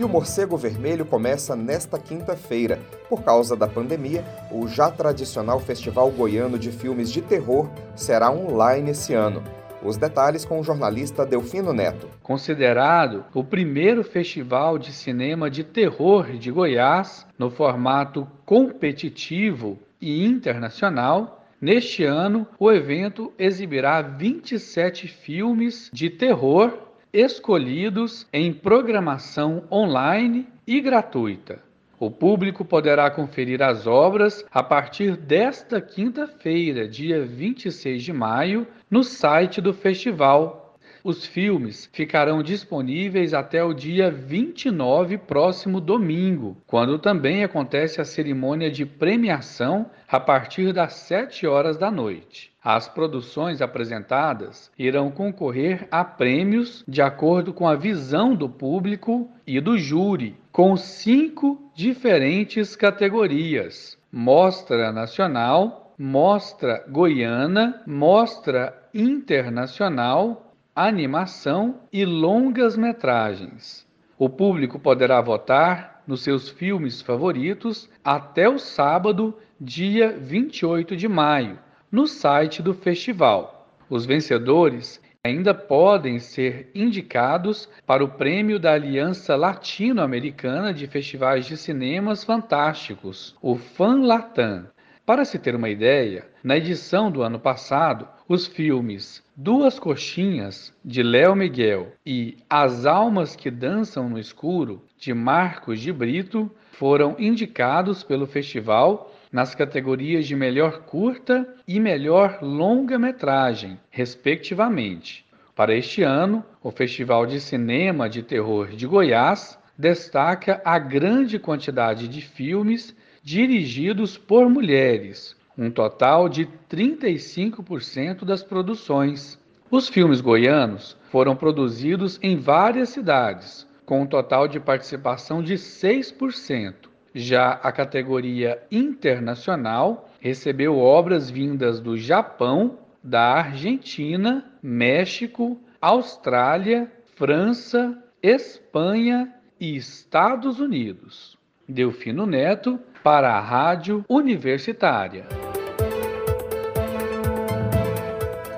E 0.03 0.05
o 0.05 0.09
Morcego 0.09 0.57
Vermelho 0.57 1.07
começa 1.07 1.55
nesta 1.55 1.97
quinta-feira. 1.97 2.81
Por 3.09 3.23
causa 3.23 3.55
da 3.55 3.69
pandemia, 3.69 4.25
o 4.51 4.67
já 4.67 4.91
tradicional 4.91 5.61
Festival 5.61 6.11
Goiano 6.11 6.59
de 6.59 6.73
Filmes 6.73 7.09
de 7.09 7.23
Terror 7.23 7.71
será 7.95 8.29
online 8.29 8.91
esse 8.91 9.15
ano. 9.15 9.45
Os 9.81 9.97
detalhes 9.97 10.45
com 10.45 10.59
o 10.59 10.65
jornalista 10.65 11.25
Delfino 11.25 11.73
Neto. 11.73 12.09
Considerado 12.21 13.25
o 13.33 13.45
primeiro 13.45 14.03
festival 14.03 14.77
de 14.77 14.93
cinema 14.93 15.49
de 15.49 15.62
terror 15.62 16.33
de 16.33 16.51
Goiás, 16.51 17.25
no 17.38 17.49
formato 17.49 18.27
competitivo 18.45 19.79
e 20.01 20.27
internacional, 20.27 21.47
neste 21.61 22.03
ano 22.03 22.45
o 22.59 22.73
evento 22.73 23.33
exibirá 23.38 24.03
27 24.03 25.07
filmes 25.07 25.88
de 25.93 26.11
terror 26.11 26.91
escolhidos 27.12 28.27
em 28.33 28.53
programação 28.53 29.64
online 29.70 30.46
e 30.66 30.81
gratuita. 30.81 31.61
O 32.01 32.11
público 32.11 32.64
poderá 32.64 33.11
conferir 33.11 33.62
as 33.62 33.87
obras 33.87 34.44
a 34.51 34.62
partir 34.62 35.16
desta 35.16 35.81
quinta-feira, 35.81 36.88
dia 36.88 37.25
26 37.25 38.03
de 38.03 38.12
maio, 38.12 38.66
no 38.90 39.05
site 39.05 39.61
do 39.61 39.72
festival. 39.72 40.62
Os 41.05 41.27
filmes 41.27 41.91
ficarão 41.93 42.45
disponíveis 42.45 43.35
até 43.35 43.65
o 43.65 43.75
dia 43.75 44.09
29, 44.09 45.19
próximo 45.19 45.81
domingo, 45.81 46.57
quando 46.65 46.97
também 46.97 47.43
acontece 47.43 48.01
a 48.01 48.05
cerimônia 48.05 48.71
de 48.71 48.87
premiação 48.87 49.91
a 50.09 50.21
partir 50.21 50.73
das 50.73 50.95
7 50.95 51.45
horas 51.45 51.77
da 51.77 51.91
noite. 51.91 52.53
As 52.62 52.87
produções 52.87 53.61
apresentadas 53.61 54.71
irão 54.79 55.11
concorrer 55.11 55.88
a 55.91 56.05
prêmios 56.05 56.85
de 56.87 57.03
acordo 57.03 57.53
com 57.53 57.67
a 57.67 57.75
visão 57.75 58.37
do 58.37 58.49
público 58.49 59.29
e 59.45 59.61
do 59.61 59.77
júri, 59.77 60.37
com 60.53 60.77
cinco 60.77 61.61
diferentes 61.75 62.77
categorias: 62.77 63.99
Mostra 64.12 64.93
Nacional, 64.93 65.93
Mostra 65.99 66.85
Goiana, 66.88 67.83
Mostra 67.85 68.73
Internacional, 68.95 70.52
Animação 70.75 71.81
e 71.93 72.03
Longas 72.03 72.79
Metragens. 72.79 73.87
O 74.19 74.27
público 74.27 74.79
poderá 74.79 75.21
votar 75.21 76.03
nos 76.07 76.23
seus 76.23 76.49
filmes 76.49 77.03
favoritos 77.03 77.91
até 78.03 78.49
o 78.49 78.59
sábado, 78.59 79.37
dia 79.61 80.17
28 80.19 80.97
de 80.97 81.07
maio, 81.07 81.59
no 81.91 82.07
site 82.07 82.63
do 82.63 82.73
festival. 82.73 83.69
Os 83.91 84.07
vencedores 84.07 84.99
ainda 85.23 85.53
podem 85.53 86.19
ser 86.19 86.71
indicados 86.75 87.69
para 87.87 88.03
o 88.03 88.09
prêmio 88.09 88.59
da 88.59 88.73
Aliança 88.73 89.37
Latino-Americana 89.37 90.73
de 90.73 90.87
Festivais 90.87 91.45
de 91.45 91.59
Cinemas 91.59 92.25
Fantásticos, 92.25 93.37
o 93.43 93.57
FanLatam. 93.57 94.69
Para 95.05 95.27
se 95.27 95.39
ter 95.39 95.55
uma 95.55 95.69
ideia, 95.69 96.27
na 96.43 96.57
edição 96.57 97.11
do 97.11 97.23
ano 97.23 97.39
passado, 97.39 98.09
os 98.33 98.47
filmes 98.47 99.23
Duas 99.37 99.79
Coxinhas, 99.79 100.73
de 100.83 101.03
Léo 101.03 101.37
Miguel, 101.37 101.92
e 102.05 102.38
As 102.49 102.87
Almas 102.87 103.37
que 103.37 103.51
Dançam 103.51 104.09
no 104.09 104.18
Escuro, 104.18 104.83
de 104.97 105.12
Marcos 105.12 105.79
de 105.79 105.92
Brito, 105.92 106.51
foram 106.71 107.14
indicados 107.18 108.03
pelo 108.03 108.27
festival 108.27 109.14
nas 109.31 109.55
categorias 109.55 110.27
de 110.27 110.35
melhor 110.35 110.85
curta 110.85 111.47
e 111.68 111.79
melhor 111.79 112.38
longa-metragem, 112.40 113.79
respectivamente. 113.90 115.27
Para 115.55 115.75
este 115.75 116.03
ano, 116.03 116.42
o 116.62 116.71
Festival 116.71 117.27
de 117.27 117.38
Cinema 117.38 118.09
de 118.09 118.23
Terror 118.23 118.68
de 118.68 118.87
Goiás 118.87 119.59
destaca 119.77 120.59
a 120.64 120.79
grande 120.79 121.38
quantidade 121.38 122.09
de 122.09 122.23
filmes 122.23 122.97
dirigidos 123.23 124.16
por 124.16 124.49
mulheres, 124.49 125.37
um 125.57 125.71
total 125.71 126.29
de 126.29 126.49
35% 126.71 128.25
das 128.25 128.43
produções. 128.43 129.38
Os 129.71 129.88
filmes 129.88 130.21
goianos 130.21 130.97
foram 131.11 131.35
produzidos 131.35 132.19
em 132.23 132.37
várias 132.37 132.91
cidades, 132.91 133.67
com 133.85 134.03
um 134.03 134.07
total 134.07 134.47
de 134.49 134.61
participação 134.61 135.43
de 135.43 135.55
6%. 135.55 136.75
Já 137.15 137.53
a 137.53 137.71
categoria 137.71 138.62
internacional 138.71 140.09
recebeu 140.21 140.79
obras 140.79 141.31
vindas 141.31 141.81
do 141.81 141.97
Japão, 141.97 142.79
da 143.03 143.35
Argentina, 143.35 144.45
México, 144.62 145.61
Austrália, 145.81 146.91
França, 147.17 148.03
Espanha 148.23 149.35
e 149.61 149.77
Estados 149.77 150.59
Unidos. 150.61 151.37
Delfino 151.68 152.27
Neto 152.27 152.79
para 153.05 153.35
a 153.35 153.40
Rádio 153.40 154.05
Universitária. 154.09 155.25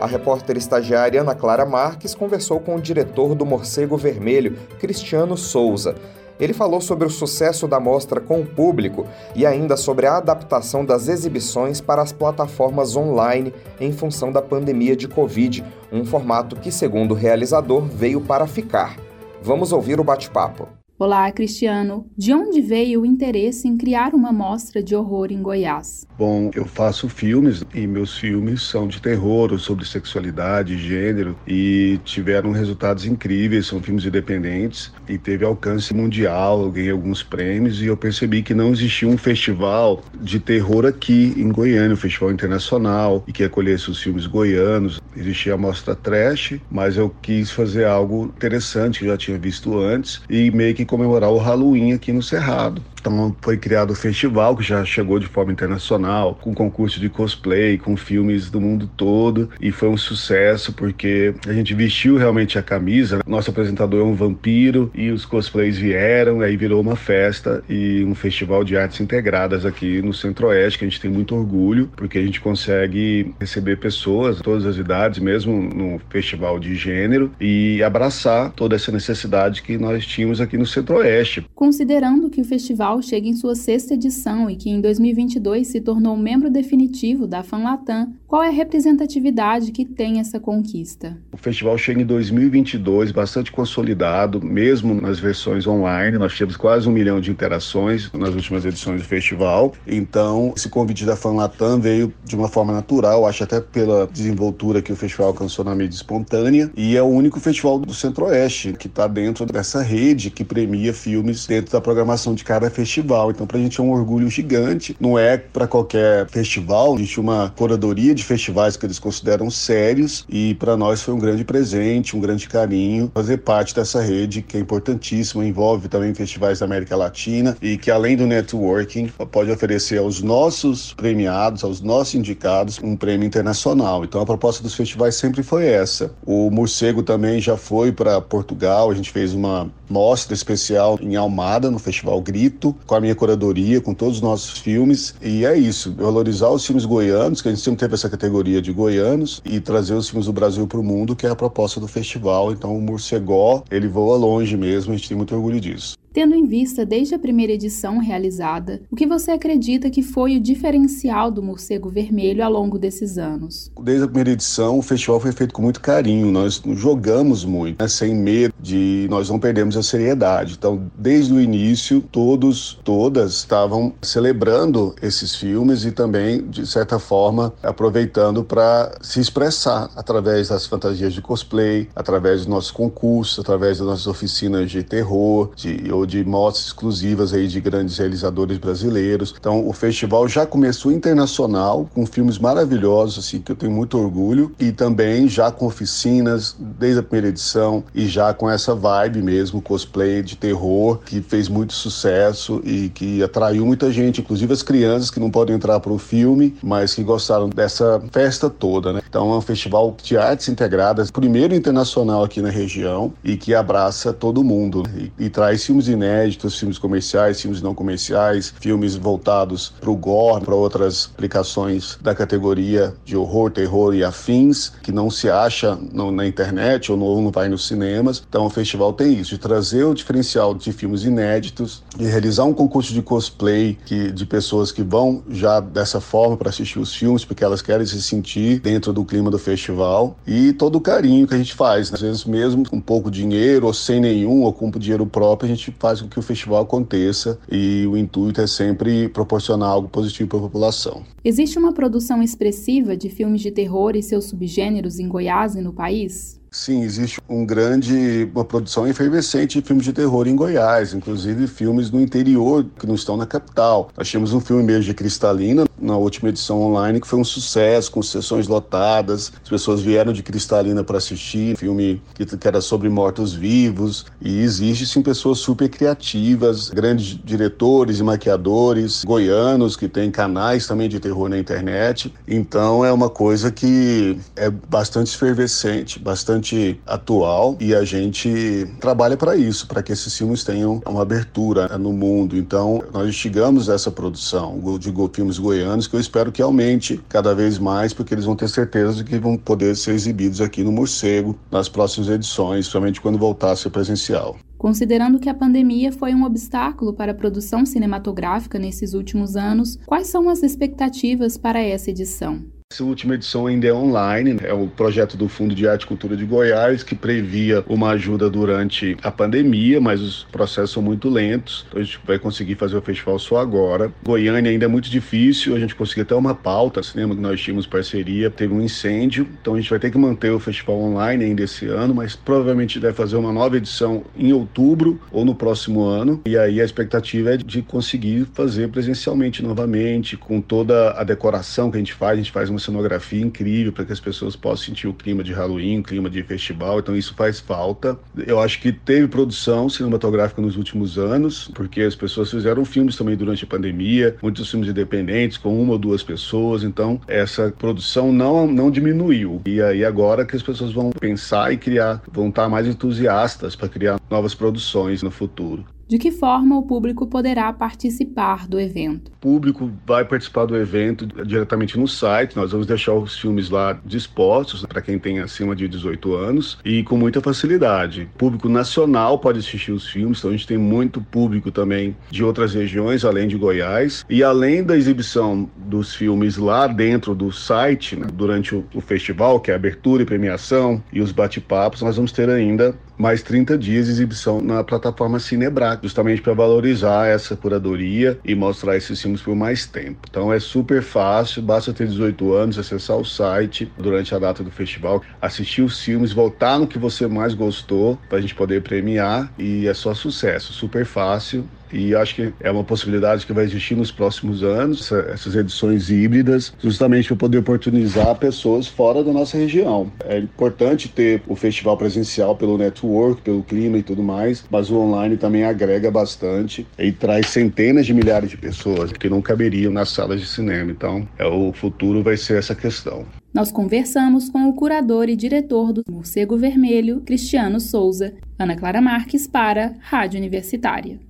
A 0.01 0.07
repórter 0.07 0.57
estagiária 0.57 1.21
Ana 1.21 1.35
Clara 1.35 1.67
Marques 1.67 2.15
conversou 2.15 2.61
com 2.61 2.77
o 2.77 2.81
diretor 2.81 3.35
do 3.35 3.45
Morcego 3.45 3.97
Vermelho, 3.97 4.57
Cristiano 4.79 5.37
Souza. 5.37 5.95
Ele 6.41 6.53
falou 6.53 6.81
sobre 6.81 7.07
o 7.07 7.11
sucesso 7.11 7.69
da 7.69 7.79
mostra 7.79 8.21
com 8.21 8.41
o 8.41 8.47
público 8.47 9.07
e 9.35 9.47
ainda 9.47 9.77
sobre 9.77 10.07
a 10.07 10.17
adaptação 10.17 10.85
das 10.85 11.07
exibições 11.07 11.81
para 11.81 12.03
as 12.03 12.13
plataformas 12.13 12.97
online 12.97 13.55
em 13.79 13.93
função 13.93 14.33
da 14.33 14.43
pandemia 14.43 14.97
de 14.97 15.07
Covid, 15.07 15.65
um 15.93 16.05
formato 16.05 16.57
que, 16.57 16.73
segundo 16.73 17.13
o 17.13 17.17
realizador, 17.17 17.83
veio 17.83 18.21
para 18.21 18.47
ficar. 18.47 18.97
Vamos 19.41 19.73
ouvir 19.73 20.01
o 20.01 20.05
bate-papo. 20.05 20.84
Olá, 20.97 21.31
Cristiano. 21.33 22.09
De 22.17 22.33
onde 22.33 22.61
veio 22.61 23.01
o 23.01 23.07
interesse 23.07 23.67
em 23.67 23.77
criar 23.77 24.15
uma 24.15 24.31
mostra 24.31 24.81
de 24.81 24.95
horror 24.95 25.33
em 25.33 25.43
Goiás? 25.43 26.07
Bom, 26.17 26.53
eu 26.55 26.65
faço 26.65 27.09
filmes 27.09 27.65
e 27.75 27.85
meus 27.85 28.17
filmes 28.17 28.63
são 28.63 28.87
de 28.87 29.03
terror, 29.03 29.59
sobre 29.59 29.85
sexualidade, 29.85 30.79
gênero 30.79 31.37
e 31.49 31.99
tiveram 32.05 32.53
resultados 32.53 33.07
incríveis. 33.07 33.67
São 33.67 33.83
filmes 33.83 34.07
independentes 34.07 34.93
e 35.09 35.19
teve 35.19 35.45
alcance 35.45 35.93
mundial. 35.93 36.71
Ganhei 36.71 36.93
alguns 36.93 37.25
prêmios 37.25 37.83
e 37.83 37.87
eu 37.87 37.97
percebi 37.97 38.41
que 38.45 38.55
não 38.55 38.71
existia 38.71 39.09
um 39.09 39.19
festival 39.19 40.01
de 40.21 40.39
terror 40.39 40.87
aqui 40.87 41.35
em 41.37 41.49
Goiânia, 41.49 41.95
um 41.95 41.97
festival 41.97 42.31
internacional 42.31 43.25
e 43.27 43.33
que 43.33 43.43
acolhesse 43.43 43.91
os 43.91 44.01
filmes 44.01 44.29
goianos. 44.29 45.01
Existia 45.17 45.55
a 45.55 45.59
mostra 45.59 45.97
trash, 45.97 46.55
mas 46.71 46.97
eu 46.97 47.13
quis 47.21 47.51
fazer 47.51 47.85
algo 47.85 48.33
interessante 48.37 49.01
que 49.01 49.07
eu 49.07 49.11
já 49.11 49.17
tinha 49.17 49.39
visto 49.39 49.77
antes 49.77 50.23
e 50.31 50.53
meio 50.53 50.75
que 50.75 50.84
comemorar 50.85 51.31
o 51.31 51.39
Halloween 51.39 51.93
aqui 51.93 52.13
no 52.13 52.23
Cerrado. 52.23 52.85
Então 53.05 53.37
foi 53.43 53.59
criado 53.59 53.91
o 53.91 53.95
festival 53.95 54.57
que 54.57 54.63
já 54.63 54.83
chegou 54.83 55.19
de 55.19 55.27
forma 55.27 55.53
internacional, 55.53 56.39
com 56.41 56.55
concurso 56.55 56.99
de 56.99 57.11
cosplay, 57.11 57.77
com 57.77 57.99
filmes 57.99 58.51
do 58.51 58.59
mundo 58.59 58.89
todo 58.97 59.51
e 59.61 59.71
foi 59.71 59.91
um 59.91 59.97
sucesso 59.97 60.73
porque 60.73 61.35
a 61.47 61.53
gente 61.53 61.75
vestiu 61.75 62.17
realmente 62.17 62.59
a 62.59 62.63
camisa. 62.63 63.21
Nosso 63.27 63.51
apresentador 63.51 64.01
é 64.01 64.05
um 64.05 64.15
vampiro 64.15 64.91
e 64.95 65.11
os 65.11 65.27
cosplays 65.27 65.77
vieram, 65.77 66.41
aí 66.41 66.57
virou 66.57 66.81
uma 66.81 66.97
festa 66.97 67.63
e 67.69 68.03
um 68.05 68.15
festival 68.15 68.65
de 68.65 68.75
artes 68.75 68.99
integradas 69.03 69.67
aqui 69.67 70.01
no 70.01 70.15
Centro-Oeste 70.15 70.79
que 70.79 70.87
a 70.87 70.89
gente 70.89 71.01
tem 71.01 71.11
muito 71.11 71.37
orgulho 71.37 71.91
porque 71.95 72.17
a 72.17 72.23
gente 72.23 72.41
consegue 72.41 73.35
receber 73.39 73.77
pessoas, 73.77 74.41
todas 74.41 74.65
as 74.65 74.79
idades, 74.79 75.19
mesmo 75.19 75.61
no 75.61 76.01
festival 76.09 76.59
de 76.59 76.75
gênero 76.75 77.31
e 77.39 77.83
abraçar 77.83 78.51
toda 78.53 78.75
essa 78.77 78.91
necessidade 78.91 79.61
que 79.61 79.77
nós 79.77 80.07
tínhamos 80.07 80.41
aqui 80.41 80.57
no 80.57 80.65
Centro-Oeste. 80.65 81.45
Considerando 81.55 82.31
que 82.31 82.41
o 82.41 82.45
festival 82.45 82.94
chega 83.03 83.29
em 83.29 83.35
sua 83.35 83.55
sexta 83.55 83.95
edição 83.95 84.49
e 84.49 84.57
que 84.57 84.71
em 84.71 84.81
2022 84.81 85.67
se 85.67 85.81
tornou 85.81 86.17
membro 86.17 86.51
definitivo 86.51 87.27
da 87.27 87.43
FanLatam, 87.43 88.13
qual 88.27 88.43
é 88.43 88.49
a 88.49 88.53
representatividade 88.53 89.73
que 89.73 89.85
tem 89.85 90.21
essa 90.21 90.41
conquista? 90.41 91.17
O 91.33 91.37
festival 91.37 91.77
chega 91.77 92.01
em 92.01 92.07
2022 92.07 93.13
bastante 93.13 93.51
consolidado, 93.53 94.41
mesmo 94.41 94.95
nas 94.95 95.19
versões 95.19 95.67
online. 95.67 96.19
Nós 96.19 96.33
tivemos 96.33 96.57
quase 96.57 96.89
um 96.89 96.93
milhão 96.93 97.21
de 97.21 97.31
interações 97.31 98.11
nas 98.13 98.35
últimas 98.35 98.65
edições 98.65 99.01
do 99.03 99.07
festival. 99.07 99.73
Então, 99.87 100.53
esse 100.57 100.69
convite 100.69 101.05
da 101.05 101.17
FanLatam 101.17 101.81
veio 101.81 102.13
de 102.25 102.37
uma 102.37 102.49
forma 102.49 102.73
natural, 102.73 103.27
acho 103.27 103.45
até 103.45 103.61
pela 103.61 104.07
desenvoltura 104.07 104.83
que 104.83 104.93
o 104.93 104.97
festival 104.97 105.29
alcançou 105.29 105.65
na 105.65 105.75
mídia 105.75 105.97
espontânea. 105.97 106.71
E 106.77 106.97
é 106.97 107.03
o 107.03 107.07
único 107.07 107.39
festival 107.41 107.79
do 107.79 107.93
Centro-Oeste 107.93 108.73
que 108.73 108.87
está 108.87 109.07
dentro 109.07 109.45
dessa 109.47 109.83
rede 109.83 110.31
que 110.31 110.45
premia 110.45 110.93
filmes 110.93 111.47
dentro 111.47 111.73
da 111.73 111.81
programação 111.81 112.35
de 112.35 112.45
cada 112.45 112.71
festival 112.71 112.84
festival. 112.85 113.31
Então, 113.31 113.47
para 113.47 113.59
a 113.59 113.61
gente 113.61 113.81
é 113.81 113.83
um 113.83 113.91
orgulho 113.91 114.29
gigante. 114.29 114.95
Não 115.01 115.19
é 115.19 115.39
para 115.39 115.67
qualquer 115.67 116.29
festival, 116.29 116.95
existe 116.97 117.19
uma 117.19 117.53
curadoria 117.57 118.15
de 118.15 118.23
festivais 118.23 118.77
que 118.77 118.85
eles 118.87 118.99
consideram 118.99 119.51
sérios 119.51 120.25
e 120.29 120.55
para 120.55 120.77
nós 120.77 121.03
foi 121.03 121.15
um 121.15 121.19
grande 121.19 121.45
presente, 121.45 122.17
um 122.17 122.21
grande 122.21 122.49
carinho 122.49 123.11
fazer 123.15 123.39
parte 123.39 123.75
dessa 123.75 124.01
rede 124.01 124.43
que 124.43 124.57
é 124.57 124.61
importantíssima, 124.61 125.45
envolve 125.45 125.89
também 125.89 126.15
festivais 126.15 126.59
da 126.59 126.67
América 126.67 126.97
Latina 126.97 127.57
e 127.63 127.77
que 127.77 127.91
além 127.91 128.17
do 128.17 128.27
networking 128.27 129.09
pode 129.31 129.51
oferecer 129.51 129.99
aos 129.99 130.21
nossos 130.23 130.93
premiados, 130.95 131.65
aos 131.65 131.81
nossos 131.81 132.15
indicados, 132.15 132.79
um 132.83 132.97
prêmio 132.97 133.27
internacional. 133.27 134.05
Então 134.05 134.21
a 134.21 134.27
proposta 134.27 134.63
dos 134.63 134.75
festivais 134.75 135.15
sempre 135.15 135.43
foi 135.43 135.67
essa. 135.67 136.13
O 136.27 136.51
Morcego 136.51 137.03
também 137.03 137.41
já 137.41 137.57
foi 137.57 137.93
para 137.93 138.21
Portugal, 138.21 138.91
a 138.91 138.95
gente 138.95 139.11
fez 139.11 139.33
uma 139.33 139.71
mostra 139.89 140.35
especial 140.35 140.99
em 141.01 141.17
Almada, 141.17 141.71
no 141.71 141.79
Festival 141.79 142.21
Grito, 142.21 142.74
com 142.87 142.95
a 142.95 143.01
minha 143.01 143.15
curadoria, 143.15 143.81
com 143.81 143.95
todos 143.95 144.17
os 144.17 144.23
nossos 144.23 144.59
filmes. 144.59 145.15
E 145.23 145.45
é 145.45 145.57
isso, 145.57 145.95
valorizar 145.95 146.49
os 146.51 146.65
filmes 146.65 146.85
goianos, 146.85 147.41
que 147.41 147.49
a 147.49 147.51
gente 147.51 147.63
sempre 147.63 147.81
teve 147.81 147.95
essa 147.95 148.09
categoria 148.09 148.61
de 148.61 148.73
goianos, 148.73 149.41
e 149.45 149.61
trazer 149.61 149.95
os 149.95 150.09
filmes 150.09 150.27
do 150.27 150.33
Brasil 150.33 150.67
para 150.67 150.79
o 150.79 150.85
mundo, 150.85 151.17
que 151.17 151.27
é 151.27 151.31
a 151.31 151.37
proposta 151.37 151.81
do 151.81 151.89
festival. 151.89 152.53
Então 152.53 152.77
o 152.77 152.81
Morcegó, 152.81 153.63
ele 153.71 153.89
voa 153.89 154.17
longe 154.17 154.57
mesmo, 154.57 154.93
a 154.93 154.97
gente 154.97 155.09
tem 155.09 155.17
muito 155.17 155.35
orgulho 155.35 155.61
disso. 155.61 155.95
Tendo 156.15 156.33
em 156.33 156.47
vista 156.47 156.87
desde 156.87 157.17
a 157.17 157.19
primeira 157.19 157.55
edição 157.55 157.99
realizada, 157.99 158.81
o 158.89 158.95
que 158.95 159.05
você 159.05 159.33
acredita 159.33 159.91
que 159.91 160.01
foi 160.01 160.37
o 160.37 160.41
diferencial 160.41 161.29
do 161.29 161.43
Morcego 161.43 161.91
Vermelho 161.91 162.45
ao 162.45 162.53
longo 162.53 162.79
desses 162.79 163.19
anos? 163.19 163.69
Desde 163.83 164.05
a 164.05 164.07
primeira 164.07 164.31
edição, 164.31 164.79
o 164.79 164.83
festival 164.83 165.19
foi 165.19 165.33
feito 165.33 165.53
com 165.53 165.61
muito 165.61 165.81
carinho, 165.81 166.31
nós 166.31 166.63
jogamos 166.75 167.45
muito, 167.45 167.83
né, 167.83 167.89
sem 167.89 168.15
medo 168.15 168.55
de 168.61 169.09
nós 169.11 169.29
não 169.29 169.41
perdermos 169.41 169.77
a 169.77 169.83
seriedade. 169.83 170.55
Então, 170.57 170.89
desde 170.97 171.33
o 171.33 171.41
início, 171.41 172.01
todos, 172.01 172.79
todas 172.85 173.39
estavam 173.39 173.93
celebrando 174.01 174.95
esses 175.03 175.35
filmes 175.35 175.85
e 175.85 175.91
também, 175.91 176.47
de 176.47 176.65
certa 176.65 177.01
forma, 177.01 177.53
aproveitando 177.61 178.45
para 178.45 178.97
se 179.03 179.19
expressar 179.19 179.91
através 179.97 180.51
das 180.51 180.65
fantasias 180.65 181.13
de 181.13 181.21
cosplay, 181.21 181.89
através 181.93 182.43
dos 182.43 182.47
nossos 182.47 182.71
concursos, 182.71 183.41
através 183.41 183.79
das 183.79 183.87
nossas 183.89 184.07
oficinas 184.07 184.71
de 184.71 184.85
terror, 184.85 185.51
de 185.57 186.04
de 186.07 186.25
mostras 186.25 186.67
exclusivas 186.67 187.33
aí 187.33 187.47
de 187.47 187.61
grandes 187.61 187.99
realizadores 187.99 188.59
brasileiros. 188.59 189.35
Então, 189.39 189.67
o 189.67 189.73
festival 189.73 190.29
já 190.29 190.47
começou 190.47 190.93
internacional, 190.93 191.89
com 191.95 192.07
filmes 192.07 192.39
maravilhosos, 192.39 193.25
assim, 193.25 193.41
que 193.41 193.53
eu 193.53 193.57
tenho 193.57 193.73
muito 193.73 193.99
orgulho, 193.99 194.53
e 194.59 194.73
também 194.73 195.29
já 195.29 195.51
com 195.51 195.67
oficinas 195.67 196.57
desde 196.59 197.01
a 197.01 197.03
primeira 197.03 197.29
edição 197.29 197.85
e 197.95 198.07
já 198.07 198.33
com 198.35 198.51
essa 198.51 198.75
vibe 198.75 199.23
mesmo, 199.23 199.61
cosplay 199.61 200.23
de 200.23 200.37
terror, 200.37 200.99
que 201.05 201.21
fez 201.21 201.49
muito 201.49 201.73
sucesso 201.73 202.61
e 202.65 202.89
que 202.91 203.23
atraiu 203.23 203.65
muita 203.65 203.91
gente, 203.93 204.21
inclusive 204.21 204.53
as 204.53 204.63
crianças 204.63 205.11
que 205.11 205.21
não 205.21 205.31
podem 205.31 205.57
entrar 205.57 205.81
para 205.81 205.93
o 205.93 205.99
filme, 205.99 206.57
mas 206.63 206.95
que 206.95 207.03
gostaram 207.03 207.49
dessa 207.49 208.03
festa 208.11 208.49
toda, 208.51 208.93
né? 208.93 209.03
Então, 209.09 209.33
é 209.33 209.37
um 209.37 209.41
festival 209.41 209.97
de 210.03 210.17
artes 210.17 210.49
integradas, 210.49 211.11
primeiro 211.11 211.55
internacional 211.55 212.25
aqui 212.25 212.41
na 212.41 212.51
região 212.51 213.13
e 213.23 213.37
que 213.37 213.55
abraça 213.55 214.13
todo 214.13 214.43
mundo 214.43 214.83
né? 214.83 215.11
e, 215.19 215.27
e 215.27 215.31
traz 215.31 215.65
filmes 215.65 215.89
inéditos, 215.95 216.59
filmes 216.59 216.79
comerciais, 216.79 217.41
filmes 217.41 217.63
não 217.63 217.75
comerciais, 217.75 218.55
filmes 218.61 218.95
voltados 218.95 219.73
para 219.81 219.91
o 219.91 219.97
gore, 219.97 220.45
para 220.45 220.55
outras 220.55 221.11
aplicações 221.15 221.99
da 222.01 222.15
categoria 222.15 222.95
de 223.05 223.17
horror, 223.17 223.51
terror 223.51 223.95
e 223.95 224.05
afins, 224.05 224.73
que 224.83 224.93
não 224.93 225.11
se 225.11 225.31
acha 225.31 225.79
no, 225.93 226.11
na 226.11 226.27
internet 226.27 226.93
ou 226.93 226.99
não, 226.99 227.31
vai 227.31 227.49
nos 227.49 227.67
cinemas. 227.67 228.23
Então 228.29 228.47
o 228.47 228.51
festival 228.51 228.93
tem 228.93 229.15
isso, 229.15 229.31
de 229.31 229.39
trazer 229.39 229.85
o 229.85 229.95
diferencial 229.95 230.55
de 230.55 230.73
filmes 230.73 231.05
inéditos, 231.05 231.83
de 231.97 232.05
realizar 232.05 232.45
um 232.45 232.53
concurso 232.53 232.93
de 232.93 233.03
cosplay 233.03 233.79
que, 233.87 234.11
de 234.11 234.27
pessoas 234.27 234.71
que 234.71 234.83
vão 234.83 235.23
já 235.31 235.61
dessa 235.61 236.01
forma 236.01 236.37
para 236.37 236.51
assistir 236.51 236.79
os 236.79 236.95
filmes, 236.95 237.25
porque 237.25 237.45
elas 237.45 237.63
querem 237.63 237.87
se 237.87 238.03
sentir 238.03 238.61
dentro 238.61 238.93
do 238.93 239.05
clima 239.05 239.31
do 239.31 239.39
festival 239.39 240.17
e 240.27 240.53
todo 240.53 240.77
o 240.77 240.81
carinho 240.81 241.27
que 241.27 241.35
a 241.35 241.39
gente 241.39 241.55
faz. 241.55 241.91
Né? 241.91 241.95
Às 241.97 242.03
vezes 242.03 242.25
mesmo 242.25 242.69
com 242.69 242.81
pouco 242.81 243.11
dinheiro 243.11 243.67
ou 243.67 243.75
sem 243.75 244.01
nenhum 244.01 244.43
ou 244.43 244.53
com 244.53 244.71
dinheiro 244.71 245.07
próprio, 245.07 245.51
a 245.51 245.55
gente 245.55 245.71
faz 245.85 246.01
com 246.01 246.09
que 246.09 246.19
o 246.19 246.23
festival 246.23 246.63
aconteça 246.63 247.39
e 247.53 247.87
o 247.87 247.95
intuito 247.95 248.41
é 248.41 248.47
sempre 248.47 249.07
proporcionar 249.11 249.69
algo 249.69 249.87
positivo 249.87 250.31
para 250.31 250.39
a 250.39 250.43
população. 250.43 251.03
Existe 251.23 251.59
uma 251.59 251.75
produção 251.75 252.23
expressiva 252.23 252.97
de 252.97 253.11
filmes 253.11 253.43
de 253.43 253.51
terror 253.51 253.95
e 253.95 254.03
seus 254.03 254.25
subgêneros 254.25 254.99
em 254.99 255.07
Goiás 255.07 255.55
e 255.57 255.61
no 255.61 255.75
país? 255.75 256.41
Sim, 256.55 256.85
existe 256.85 257.21
um 257.29 257.45
grande, 257.45 258.31
uma 258.33 258.45
produção 258.45 258.87
efervescente 258.87 259.61
de 259.61 259.67
filmes 259.67 259.85
de 259.85 259.93
terror 259.93 260.29
em 260.29 260.37
Goiás, 260.37 260.95
inclusive 260.95 261.49
filmes 261.49 261.91
no 261.91 262.01
interior 262.01 262.65
que 262.79 262.87
não 262.87 262.95
estão 262.95 263.17
na 263.17 263.27
capital. 263.27 263.91
Nós 263.97 264.09
tínhamos 264.09 264.33
um 264.33 264.39
filme 264.39 264.63
mesmo 264.63 264.85
de 264.85 264.95
Cristalina 264.95 265.65
na 265.77 265.97
última 265.97 266.29
edição 266.29 266.63
online 266.63 267.01
que 267.01 267.09
foi 267.09 267.19
um 267.19 267.25
sucesso, 267.25 267.91
com 267.91 268.01
sessões 268.03 268.47
lotadas. 268.47 269.33
As 269.43 269.49
pessoas 269.49 269.81
vieram 269.81 270.13
de 270.13 270.23
Cristalina 270.23 270.85
para 270.85 270.99
assistir, 270.99 271.57
filme 271.57 272.01
que, 272.15 272.25
que 272.25 272.47
era 272.47 272.61
sobre 272.61 272.89
mortos-vivos. 272.89 274.07
E 274.23 274.39
existe 274.39 274.87
sim 274.87 275.03
pessoas 275.03 275.41
super 275.41 275.69
criativas, 275.69 276.71
grandes 276.71 277.19
diretores 277.25 277.99
e 277.99 278.05
maquiadores 278.05 279.05
goianos 279.05 279.77
que 279.77 279.89
têm 279.89 280.09
canais 280.09 280.69
também 280.69 280.89
de 280.89 281.01
terror 281.01 281.29
na 281.29 281.37
internet. 281.37 282.15
Então 282.29 282.85
é 282.85 282.93
uma 282.93 283.11
coisa 283.11 283.51
que 283.51 284.17
é 284.37 284.49
bastante 284.49 285.13
efervescente, 285.13 285.99
bastante 285.99 286.44
bastante 286.45 286.81
atual 286.87 287.57
e 287.59 287.75
a 287.75 287.85
gente 287.85 288.67
trabalha 288.81 289.17
para 289.17 289.35
isso, 289.37 289.67
para 289.67 289.83
que 289.83 289.93
esses 289.93 290.17
filmes 290.17 290.45
tenham 290.45 290.83
uma 290.87 291.03
abertura 291.03 291.79
no 291.79 291.93
mundo. 291.93 292.37
Então, 292.37 292.83
nós 292.93 293.09
instigamos 293.09 293.69
essa 293.69 293.91
produção 293.91 294.61
de 294.79 294.93
filmes 295.13 295.39
goianos 295.39 295.87
que 295.87 295.97
eu 295.97 296.01
espero 296.01 296.31
que 296.31 296.43
aumente 296.43 297.01
cada 297.09 297.35
vez 297.35 297.59
mais, 297.59 297.93
porque 297.93 298.15
eles 298.15 298.27
vão 298.27 298.37
ter 298.37 298.49
certeza 298.49 298.95
de 298.95 299.05
que 299.05 299.19
vão 299.19 299.37
poder 299.37 299.75
ser 299.77 299.95
exibidos 299.95 300.41
aqui 300.41 300.63
no 300.63 300.73
Morcego 300.73 301.39
nas 301.51 301.69
próximas 301.69 302.11
edições, 302.11 302.67
somente 302.67 303.01
quando 303.01 303.19
voltar 303.19 303.53
a 303.53 303.57
ser 303.57 303.71
presencial. 303.71 304.37
Considerando 304.59 305.19
que 305.19 305.29
a 305.29 305.35
pandemia 305.35 305.93
foi 305.93 306.15
um 306.15 306.25
obstáculo 306.25 306.95
para 306.95 307.13
a 307.13 307.15
produção 307.15 307.65
cinematográfica 307.65 308.59
nesses 308.59 308.95
últimos 308.95 309.37
anos, 309.37 309.79
quais 309.87 310.09
são 310.09 310.29
as 310.29 310.43
expectativas 310.43 311.37
para 311.37 311.61
essa 311.63 311.91
edição? 311.91 312.43
Essa 312.75 312.83
última 312.83 313.15
edição 313.15 313.47
ainda 313.47 313.69
é 313.69 313.73
online, 313.73 314.37
é 314.43 314.53
o 314.53 314.67
projeto 314.67 315.17
do 315.17 315.29
Fundo 315.29 315.55
de 315.55 315.69
Arte 315.69 315.85
e 315.85 315.87
Cultura 315.87 316.17
de 316.17 316.25
Goiás, 316.25 316.83
que 316.83 316.97
previa 316.97 317.63
uma 317.69 317.91
ajuda 317.91 318.29
durante 318.29 318.97
a 319.01 319.13
pandemia, 319.13 319.81
mas 319.81 320.01
os 320.01 320.25
processos 320.25 320.73
são 320.73 320.83
muito 320.83 321.09
lentos, 321.09 321.65
então 321.69 321.81
a 321.81 321.85
gente 321.85 322.01
vai 322.05 322.19
conseguir 322.19 322.57
fazer 322.57 322.77
o 322.77 322.83
festival 322.83 323.17
só 323.21 323.37
agora. 323.37 323.93
Goiânia 324.03 324.51
ainda 324.51 324.65
é 324.65 324.69
muito 324.69 324.91
difícil, 324.91 325.55
a 325.55 325.61
gente 325.61 325.73
conseguiu 325.73 326.03
até 326.03 326.17
uma 326.17 326.35
pauta, 326.35 326.83
cinema 326.83 327.15
que 327.15 327.21
nós 327.21 327.41
tínhamos 327.41 327.65
parceria, 327.65 328.29
teve 328.29 328.53
um 328.53 328.61
incêndio, 328.61 329.29
então 329.41 329.55
a 329.55 329.61
gente 329.61 329.71
vai 329.71 329.79
ter 329.79 329.93
que 329.93 329.97
manter 329.97 330.33
o 330.33 330.41
festival 330.41 330.77
online 330.81 331.27
ainda 331.27 331.45
esse 331.45 331.67
ano, 331.67 331.95
mas 331.95 332.17
provavelmente 332.17 332.81
deve 332.81 332.95
fazer 332.95 333.15
uma 333.15 333.33
nova 333.33 333.57
edição 333.57 334.03
em 334.17 334.33
outubro 334.33 335.01
ou 335.13 335.25
no 335.25 335.37
próximo 335.37 335.85
ano, 335.85 336.21
e 336.27 336.37
aí 336.37 336.61
a 336.61 336.65
expectativa 336.65 337.35
é 337.35 337.37
de 337.37 337.63
conseguir 337.63 338.27
fazer 338.35 338.69
presencialmente 338.69 339.45
novamente, 339.45 340.17
com 340.17 340.41
toda 340.41 340.91
a 340.91 341.05
decoração 341.05 341.71
que 341.71 341.77
a 341.77 341.79
gente 341.79 341.95
faz, 341.95 342.15
a 342.15 342.17
gente 342.17 342.33
faz 342.33 342.51
uma 342.51 342.64
cenografia 342.65 343.23
incrível 343.23 343.73
para 343.73 343.85
que 343.85 343.93
as 343.93 344.01
pessoas 344.01 344.37
possam 344.37 344.67
sentir 344.67 344.87
o 344.87 344.95
clima 344.95 345.23
de 345.23 345.33
Halloween, 345.33 345.81
o 345.81 345.83
clima 345.83 346.11
de 346.11 346.23
festival, 346.23 346.79
então 346.79 346.97
isso 346.97 347.15
faz 347.15 347.41
falta. 347.41 347.99
Eu 348.27 348.41
acho 348.41 348.61
que 348.61 348.73
teve 348.73 349.09
produção 349.09 349.69
cinematográfica 349.69 350.41
nos 350.41 350.57
últimos 350.57 350.99
anos, 350.99 351.51
porque 351.55 351.83
as 351.83 351.95
pessoas 351.95 352.31
fizeram 352.31 352.65
filmes 352.65 352.97
também 352.97 353.17
durante 353.17 353.45
a 353.45 353.47
pandemia, 353.47 354.17
muitos 354.23 354.51
filmes 354.51 354.69
independentes 354.69 355.39
com 355.39 355.61
uma 355.61 355.73
ou 355.73 355.79
duas 355.79 356.03
pessoas, 356.03 356.63
então 356.63 357.01
essa 357.07 357.53
produção 357.59 358.13
não, 358.13 358.47
não 358.47 358.71
diminuiu. 358.71 359.43
E 359.47 359.61
aí 359.61 359.85
agora 359.85 360.25
que 360.25 360.37
as 360.37 360.43
pessoas 360.43 360.73
vão 360.73 360.91
pensar 360.91 361.53
e 361.53 361.57
criar, 361.57 362.03
vão 362.11 362.29
estar 362.29 362.49
mais 362.49 362.67
entusiastas 362.67 363.55
para 363.57 363.69
criar 363.69 364.01
novas 364.11 364.35
produções 364.35 365.03
no 365.03 365.11
futuro. 365.11 365.65
De 365.87 365.99
que 365.99 366.11
forma 366.11 366.57
o 366.57 366.63
público 366.63 367.07
poderá 367.07 367.53
participar 367.53 368.49
do 368.49 368.59
evento? 368.59 369.09
O 369.09 369.17
público 369.21 369.71
vai 369.87 370.05
participar 370.05 370.47
do 370.47 370.57
evento 370.57 371.07
diretamente 371.25 371.79
no 371.79 371.87
site. 371.87 372.37
Nós 372.37 372.53
vamos 372.53 372.67
deixar 372.67 372.95
os 372.95 373.19
filmes 373.19 373.51
lá 373.51 373.79
dispostos 373.85 374.65
para 374.65 374.81
quem 374.81 374.99
tem 374.99 375.21
acima 375.21 375.55
de 375.55 375.69
18 375.69 376.15
anos 376.15 376.59
e 376.65 376.83
com 376.83 376.97
muita 376.97 377.21
facilidade. 377.21 378.09
O 378.15 378.19
público 378.19 378.49
nacional 378.49 379.19
pode 379.19 379.39
assistir 379.39 379.73
os 379.73 379.87
filmes, 379.87 380.19
então 380.19 380.31
a 380.31 380.33
gente 380.33 380.47
tem 380.47 380.59
muito 380.59 381.01
público 381.01 381.51
também 381.51 381.95
de 382.11 382.25
outras 382.25 382.55
regiões, 382.55 383.05
além 383.05 383.29
de 383.29 383.37
Goiás. 383.37 384.05
E 384.09 384.23
além 384.23 384.65
da 384.65 384.77
exibição 384.77 385.49
dos 385.57 385.95
filmes 385.95 386.37
lá 386.37 386.67
dentro 386.67 387.15
do 387.15 387.31
site, 387.31 387.97
né, 387.97 388.07
durante 388.13 388.55
o, 388.55 388.65
o 388.75 388.81
festival, 388.81 389.39
que 389.39 389.51
é 389.51 389.55
a 389.55 389.57
abertura 389.57 390.03
e 390.03 390.07
premiação 390.07 390.83
e 390.93 391.01
os 391.01 391.13
bate-papos, 391.13 391.83
nós 391.83 391.97
vamos 391.97 392.13
ter 392.13 392.31
ainda 392.31 392.75
mais 392.97 393.23
30 393.23 393.59
dias 393.59 393.87
de 393.87 393.93
exibição 393.93 394.41
na 394.41 394.63
plataforma 394.63 395.19
Cinebrac, 395.19 395.83
justamente 395.83 396.23
para 396.23 396.35
valorizar 396.35 397.07
essa 397.07 397.37
curadoria 397.37 398.19
e 398.25 398.35
mostrar 398.35 398.77
esses 398.77 399.01
filmes 399.01 399.23
por 399.23 399.35
mais 399.35 399.67
tempo. 399.67 400.07
Então 400.09 400.33
é 400.33 400.39
super 400.39 400.83
fácil, 400.83 401.43
basta 401.43 401.73
ter 401.73 401.87
18 401.87 402.33
anos, 402.33 402.59
acessar 402.59 402.97
o 402.97 403.05
site 403.05 403.73
durante 403.77 404.15
a 404.15 404.19
data 404.19 404.43
do 404.43 404.51
festival, 404.51 405.03
assistir 405.21 405.63
os 405.63 405.81
filmes, 405.81 406.13
voltar 406.13 406.59
no 406.59 406.67
que 406.67 406.79
você 406.79 407.07
mais 407.07 407.35
gostou 407.35 407.99
para 408.09 408.19
a 408.19 408.21
gente 408.21 408.35
poder 408.35 408.63
premiar 408.63 409.33
e 409.39 409.67
é 409.67 409.75
só 409.75 409.95
sucesso, 409.95 410.53
super 410.53 410.85
fácil 410.85 411.49
e 411.75 411.95
acho 411.95 412.15
que 412.15 412.33
é 412.41 412.51
uma 412.51 412.63
possibilidade 412.63 413.27
que 413.27 413.33
vai 413.33 413.45
existir 413.45 413.75
nos 413.75 413.91
próximos 413.91 414.43
anos, 414.45 414.91
essas 414.93 415.35
edições 415.35 415.91
híbridas, 415.91 416.55
justamente 416.63 417.09
para 417.09 417.17
poder 417.17 417.39
oportunizar 417.39 418.15
pessoas 418.17 418.67
fora 418.67 419.03
da 419.03 419.13
nossa 419.13 419.37
região. 419.37 419.91
É 420.05 420.19
importante 420.19 420.89
ter 420.89 421.23
o 421.27 421.35
festival 421.35 421.77
presencial 421.77 422.37
pelo 422.37 422.57
network, 422.57 423.23
pelo 423.23 423.43
clima 423.43 423.79
e 423.79 423.83
tudo 423.83 424.03
mais, 424.03 424.45
mas 424.51 424.71
o 424.71 424.77
online 424.77 425.17
também 425.17 425.45
agrega 425.45 425.91
bastante 425.91 426.67
e 426.79 426.93
traz 426.93 427.27
centenas 427.27 427.87
de 427.87 427.93
milhares 427.93 428.31
de 428.31 428.37
pessoas 428.37 428.93
que 428.93 429.09
não 429.09 429.21
caberiam 429.21 429.73
nas 429.73 429.91
salas 429.91 430.21
de 430.21 430.27
cinema. 430.27 430.71
Então, 430.71 431.09
é, 431.19 431.27
o 431.27 431.53
futuro 431.53 432.03
vai 432.03 432.17
ser 432.17 432.39
essa 432.39 432.55
questão. 432.55 433.05
Nós 433.33 433.51
conversamos 433.51 434.29
com 434.29 434.49
o 434.49 434.55
curador 434.55 435.09
e 435.09 435.17
diretor 435.17 435.73
do 435.73 435.83
Morcego 435.91 436.37
Vermelho, 436.37 437.01
Cristiano 437.01 437.59
Souza, 437.59 438.15
Ana 438.39 438.55
Clara 438.55 438.81
Marques, 438.81 439.27
para 439.27 439.75
Rádio 439.81 440.21
Universitária. 440.21 441.01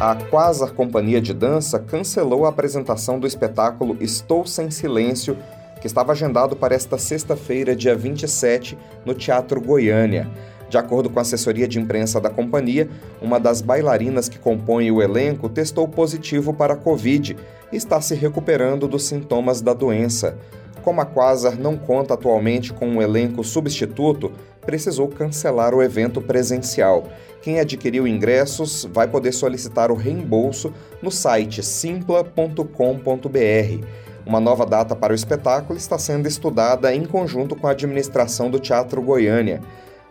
A 0.00 0.14
Quasar 0.14 0.72
Companhia 0.72 1.20
de 1.20 1.34
Dança 1.34 1.78
cancelou 1.78 2.46
a 2.46 2.48
apresentação 2.48 3.20
do 3.20 3.26
espetáculo 3.26 3.98
Estou 4.00 4.46
Sem 4.46 4.70
Silêncio, 4.70 5.36
que 5.78 5.86
estava 5.86 6.12
agendado 6.12 6.56
para 6.56 6.74
esta 6.74 6.96
sexta-feira, 6.96 7.76
dia 7.76 7.94
27, 7.94 8.78
no 9.04 9.12
Teatro 9.12 9.60
Goiânia. 9.60 10.26
De 10.70 10.78
acordo 10.78 11.10
com 11.10 11.18
a 11.18 11.22
assessoria 11.22 11.68
de 11.68 11.78
imprensa 11.78 12.18
da 12.18 12.30
companhia, 12.30 12.88
uma 13.20 13.38
das 13.38 13.60
bailarinas 13.60 14.26
que 14.26 14.38
compõe 14.38 14.90
o 14.90 15.02
elenco 15.02 15.50
testou 15.50 15.86
positivo 15.86 16.54
para 16.54 16.72
a 16.72 16.78
Covid 16.78 17.36
e 17.70 17.76
está 17.76 18.00
se 18.00 18.14
recuperando 18.14 18.88
dos 18.88 19.02
sintomas 19.02 19.60
da 19.60 19.74
doença. 19.74 20.34
Como 20.82 21.02
a 21.02 21.04
Quasar 21.04 21.58
não 21.58 21.76
conta 21.76 22.14
atualmente 22.14 22.72
com 22.72 22.88
um 22.88 23.02
elenco 23.02 23.44
substituto, 23.44 24.32
precisou 24.64 25.08
cancelar 25.08 25.74
o 25.74 25.82
evento 25.82 26.22
presencial. 26.22 27.04
Quem 27.42 27.58
adquiriu 27.58 28.06
ingressos 28.06 28.86
vai 28.92 29.08
poder 29.08 29.32
solicitar 29.32 29.90
o 29.90 29.94
reembolso 29.94 30.72
no 31.02 31.10
site 31.10 31.62
simpla.com.br. 31.62 33.86
Uma 34.26 34.38
nova 34.38 34.66
data 34.66 34.94
para 34.94 35.12
o 35.12 35.16
espetáculo 35.16 35.78
está 35.78 35.98
sendo 35.98 36.28
estudada 36.28 36.94
em 36.94 37.06
conjunto 37.06 37.56
com 37.56 37.66
a 37.66 37.70
administração 37.70 38.50
do 38.50 38.58
Teatro 38.58 39.00
Goiânia. 39.00 39.62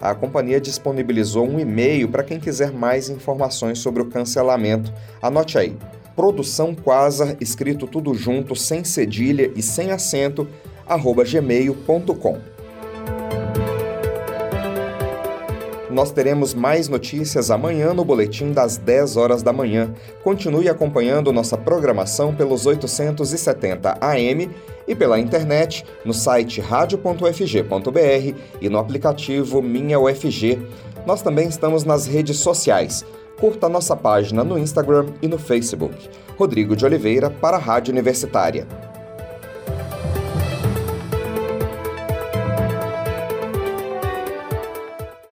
a 0.02 0.16
companhia 0.16 0.60
disponibilizou 0.60 1.48
um 1.48 1.60
e-mail 1.60 2.10
para 2.10 2.24
quem 2.24 2.40
quiser 2.40 2.72
mais 2.72 3.10
informações 3.10 3.80
sobre 3.80 4.02
o 4.02 4.08
cancelamento. 4.08 4.92
Anote 5.22 5.58
aí: 5.58 5.78
produção 6.16 6.74
quasar, 6.74 7.36
escrito 7.40 7.86
tudo 7.86 8.16
junto, 8.16 8.56
sem 8.56 8.84
cedilha 8.84 9.52
e 9.56 9.62
sem 9.62 9.92
acento, 9.92 10.48
gmail.com. 10.88 12.59
Nós 15.90 16.12
teremos 16.12 16.54
mais 16.54 16.88
notícias 16.88 17.50
amanhã 17.50 17.94
no 17.96 18.06
boletim 18.06 18.52
das 18.52 18.78
10 18.78 19.18
horas 19.18 19.42
da 19.42 19.52
manhã. 19.52 19.92
Continue 20.24 20.70
acompanhando 20.70 21.34
nossa 21.34 21.58
programação 21.58 22.34
pelos 22.34 22.68
870 22.68 23.98
AM 24.00 24.52
e 24.88 24.96
pela 24.96 25.20
internet 25.20 25.84
no 26.06 26.14
site 26.14 26.62
radio.ufg.br 26.62 28.38
e 28.62 28.70
no 28.70 28.78
aplicativo 28.78 29.64
Minha 29.64 30.00
UFG. 30.00 30.60
Nós 31.08 31.24
também 31.24 31.48
estamos 31.48 31.84
nas 31.84 32.06
redes 32.06 32.38
sociais. 32.38 33.04
Curta 33.40 33.68
nossa 33.68 33.96
página 33.96 34.44
no 34.44 34.60
Instagram 34.60 35.08
e 35.24 35.28
no 35.28 35.40
Facebook. 35.40 36.10
Rodrigo 36.38 36.76
de 36.76 36.86
Oliveira 36.86 37.32
para 37.32 37.58
a 37.58 37.60
Rádio 37.60 37.92
Universitária. 37.92 38.68